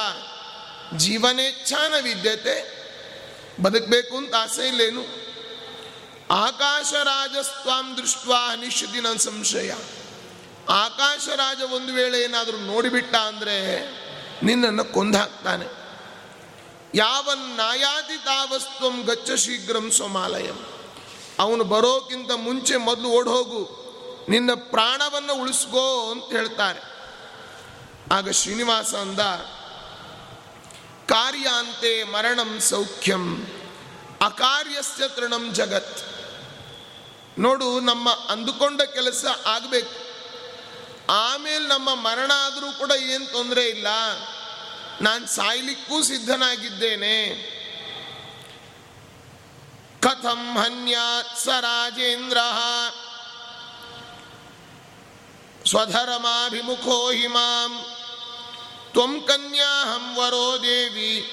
ಜೀವನೇಚ್ಛಾನ 0.97 1.95
ವಿದ್ಯತೆ 2.01 2.83
ಬದುಕಬೇಕು 3.63 4.17
ಅಂತ 4.17 4.35
ಆಸೆ 4.35 4.69
ಇಲ್ಲೇನು? 4.69 5.01
ಆಕಾಶ 6.31 6.85
ಆಕಾಶರಾಜಸ್ವಾಂ 6.85 7.97
ದೃಷ್ಟ 7.97 8.29
ನನ್ನ 9.03 9.17
ಸಂಶಯ. 9.17 9.73
ಆಕಾಶ 10.69 11.29
ರಾಜ 11.29 11.63
ಒಂದು 11.63 11.93
ವೇಳೆ 11.93 12.23
ಏನಾದರೂ 12.23 12.57
ನೋಡಿಬಿಟ್ಟ 12.57 13.17
ಅಂದರೆ 13.17 13.81
ನಿನ್ನನ್ನು 14.43 14.85
ಕೊಂದಾಕ್ತಾನೆ. 14.85 15.83
ನಾಯಾತಿ 17.57 18.25
ತಾವಸ್ತ್ವಂ 18.25 19.03
ಗಚ್ಚ 19.03 19.31
ಶೀಘ್ರಂ 19.31 19.91
ಸ್ವಮಾಲಯಂ 19.91 20.67
ಅವನು 21.39 21.65
ಬರೋಕ್ಕಿಂತ 21.65 22.31
ಮುಂಚೆ 22.33 22.77
ಮೊದಲು 22.77 23.09
ಓಡ್ 23.09 23.29
ಹೋಗು 23.29 23.83
ನಿನ್ನ 24.29 24.51
ಪ್ರಾಣವನ್ನು 24.55 25.35
ಉಳಿಸ್ಕೋ 25.35 26.11
ಅಂತ 26.11 26.33
ಹೇಳ್ತಾರೆ. 26.33 26.81
ಆಗ 28.13 28.31
ಶ್ರೀನಿವಾಸ 28.31 28.95
ಅಂದ 28.95 29.21
ಕಾರ್ಯಾಂತೆ 31.09 32.05
ಮರಣಂ 32.05 32.61
ಸೌಖ್ಯಂ 32.61 33.47
ಅಕಾರ್ಯಸ್ಯ 34.23 35.09
ತೃಣಂ 35.09 35.55
ಜಗತ್. 35.55 36.05
ನೋಡು, 37.39 37.81
ನಮ್ಮ 37.81 38.11
ಅಂದುಕೊಂಡ 38.11 38.83
ಕೆಲಸ 38.83 39.25
ಆಗಬೇಕು. 39.47 40.03
ಆಮೇಲೆ 41.11 41.69
ನಮ್ಮ 41.69 41.95
ಮರಣ 41.95 42.31
ಆದರೂ 42.35 42.79
ಕೂಡ 42.79 42.91
ಏನು 42.91 43.27
ತೊಂದರೆ 43.27 43.69
ಇಲ್ಲ. 43.69 43.87
ನಾನು 45.01 45.27
ಸಾಯ್ಲಿಕ್ಕೂ 45.27 46.03
ಸಿದ್ಧನಾಗಿದ್ದೇನೆ. 46.03 47.53
ಕಥಂ 50.01 50.59
ಹನ್ಯಾತ್ 50.59 51.39
ಸ 51.39 51.49
ರಾಜೇಂದ್ರ. 51.49 52.39
ಸ್ವಧರ್ಮಾಭಿಮುಖೋ 55.67 57.11
ಹಿಮಾಂ 57.11 57.85
ತ್ವಂ 58.93 59.21
ಕನ್ಯಾಹಂ 59.21 60.17
ವರೋ 60.17 60.59
ದೇವಿ, 60.63 61.33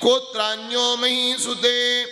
ಕೋತ್ರಾನ್ಯೋ 0.00 0.96
ಮಹಿಸುತೆ 0.96 2.02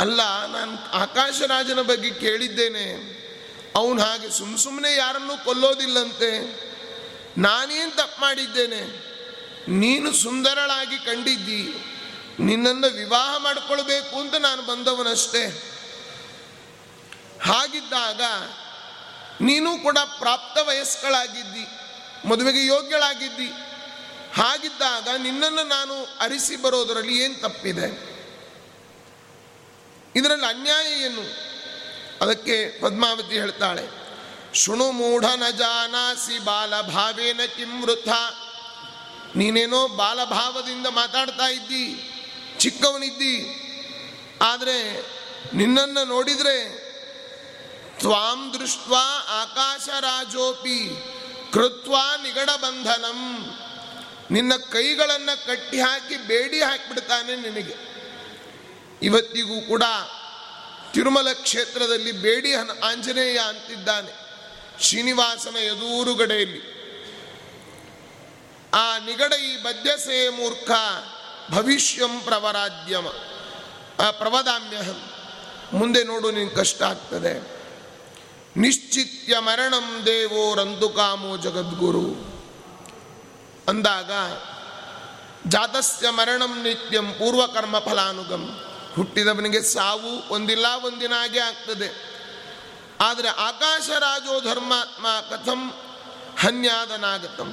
ಅಲ್ಲ, 0.00 0.46
ನಾನು 0.46 0.90
ಆಕಾಶರಾಜನ 0.90 1.80
ಬಗ್ಗೆ 1.80 2.10
ಕೇಳಿದ್ದೇನೆ. 2.10 3.14
ಅವನು 3.76 4.02
ಹಾಗೆ 4.02 4.30
ಸುಮ್ 4.30 4.58
ಸುಮ್ಮನೆ 4.58 4.96
ಯಾರನ್ನೂ 4.96 5.44
ಕೊಲ್ಲೋದಿಲ್ಲಂತೆ. 5.44 6.64
ನಾನೇನು 7.38 7.96
ತಪ್ಪು 7.96 8.20
ಮಾಡಿದ್ದೇನೆ? 8.20 8.80
ನೀನು 9.68 10.12
ಸುಂದರಳಾಗಿ 10.12 10.98
ಕಂಡಿದ್ದಿ. 10.98 11.90
ನಿನ್ನನ್ನು 12.40 12.86
ವಿವಾಹ 12.86 13.36
ಮಾಡಿಕೊಳ್ಬೇಕು 13.38 14.20
ಅಂತ 14.20 14.34
ನಾನು 14.34 14.62
ಬಂದವನಷ್ಟೇ. 14.62 15.44
ಹಾಗಿದ್ದಾಗ 17.42 18.20
ನೀನು 19.40 19.78
ಕೂಡ 19.78 19.98
ಪ್ರಾಪ್ತ 20.18 20.58
ವಯಸ್ಕಳಾಗಿದ್ದಿ. 20.58 21.83
ಮದುವೆಗೆ 22.28 22.66
ಯೋಗ್ಯಳಾಗಿದ್ದಿ. 22.66 23.48
ಹಾಗಿದ್ದಾಗ 24.34 25.08
ನಿನ್ನನ್ನು 25.22 25.64
ನಾನು 25.68 25.94
ಅರಿಸಿ 26.20 26.56
ಬರೋದರಲ್ಲಿ 26.56 27.16
ಏನು 27.24 27.36
ತಪ್ಪಿದೆ? 27.40 27.88
ಇದರಲ್ಲಿ 30.16 30.46
ಅನ್ಯಾಯ 30.46 30.86
ಏನು? 31.02 31.24
ಅದಕ್ಕೆ 32.20 32.56
ಪದ್ಮಾವತಿ 32.80 33.34
ಹೇಳ್ತಾಳೆ, 33.34 33.84
ಶೃಣು 34.54 34.86
ಮೂಢನ 34.92 35.44
ಜಾನಾಸಿ 35.58 36.36
ಬಾಲಭಾವೇನ 36.38 37.40
ಕಿಮೃಥ 37.56 38.08
ನೀನೇನೋ 39.36 39.80
ಬಾಲಭಾವದಿಂದ 39.88 40.86
ಮಾತಾಡ್ತಾ 40.86 41.46
ಇದ್ದಿ, 41.48 41.86
ಚಿಕ್ಕವನಿದ್ದಿ. 42.58 43.36
ಆದರೆ 44.42 44.78
ನಿನ್ನನ್ನು 45.54 46.04
ನೋಡಿದರೆ 46.04 46.58
ತ್ವಾಂ 47.98 48.40
ದೃಷ್ಟ 48.54 48.92
ಆಕಾಶ 49.32 49.86
ರಾಜೋಪಿ. 50.00 50.80
ಕೃತ್ವ 51.54 51.94
ನಿಗಡ 52.22 52.50
ಬಂಧನಂ. 52.56 53.50
ನಿನ್ನ 54.30 54.52
ಕೈಗಳನ್ನು 54.56 55.46
ಕಟ್ಟಿ 55.46 55.80
ಹಾಕಿ 55.80 56.16
ಬೇಡಿ 56.16 56.62
ಹಾಕಿಬಿಡ್ತಾನೆ 56.62 57.36
ನಿನಗೆ. 57.36 57.76
ಇವತ್ತಿಗೂ 59.02 59.60
ಕೂಡ 59.60 59.82
ತಿರುಮಲ 60.92 61.32
ಕ್ಷೇತ್ರದಲ್ಲಿ 61.32 62.12
ಬೇಡಿ 62.12 62.54
ಆಂಜನೇಯ 62.54 63.38
ಅಂತಿದ್ದಾನೆ. 63.38 64.12
ಶ್ರೀನಿವಾಸನ 64.82 65.56
ಎದುರುಗಡೆಯಲ್ಲಿ. 65.56 66.74
ಆ 68.74 68.98
ನಿಗಡ 68.98 69.32
ಈ 69.32 69.56
ಬದ್ಯಸೇ 69.56 70.28
ಮೂರ್ಖ 70.28 70.70
ಭವಿಷ್ಯಂ 71.50 72.20
ಪ್ರವರಾದ್ಯಮ. 72.20 73.06
ಆ 74.02 74.10
ಪ್ರವದಾಮ್ಯಹಂ. 74.10 75.10
ಮುಂದೆ 75.72 76.04
ನೋಡು 76.04 76.30
ನಿನ್ 76.30 76.50
ಕಷ್ಟ 76.50 76.82
ಆಗ್ತದೆ. 76.82 77.53
ನಿಶ್ಚಿತ್ಯ 78.56 79.38
ಮರಣಂ 79.38 80.02
ದೇವೋ 80.06 80.54
ರಂದುಕಾಮೋ 80.54 81.36
ಜಗದ್ಗುರು. 81.36 82.06
ಅಂದಾಗ 83.68 84.10
ಜಾತಸ್ಯ 85.48 86.10
ಮರಣಂ 86.10 86.62
ನಿತ್ಯಂ 86.62 87.12
ಪೂರ್ವಕರ್ಮ 87.12 87.78
ಫಲಾನುಗಮ್ 87.78 88.48
ಹುಟ್ಟಿದವನಿಗೆ 88.96 89.62
ಸಾವು 89.62 90.34
ಒಂದಿಲ್ಲ 90.34 90.66
ಒಂದಿನ 90.84 91.14
ಹಾಗೆ 91.14 91.38
ಆಗ್ತದೆ. 91.38 91.88
ಆದರೆ 93.00 93.28
ಆಕಾಶ 93.28 93.90
ರಾಜೋ 93.90 94.40
ಧರ್ಮಾತ್ಮ 94.40 95.06
ಕಥಂ 95.30 95.74
ಹನ್ಯಾದನಾಗತಂ. 96.38 97.50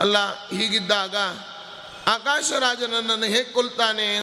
ಅಲ್ಲ, 0.00 0.48
ಹೀಗಿದ್ದಾಗ 0.48 1.16
ಆಕಾಶ 2.06 2.52
ರಾಜನನ್ನು 2.52 3.24
ಹೇಗೆ 3.24 3.52
ಕೊಲ್ತಾನೆ 3.52 4.08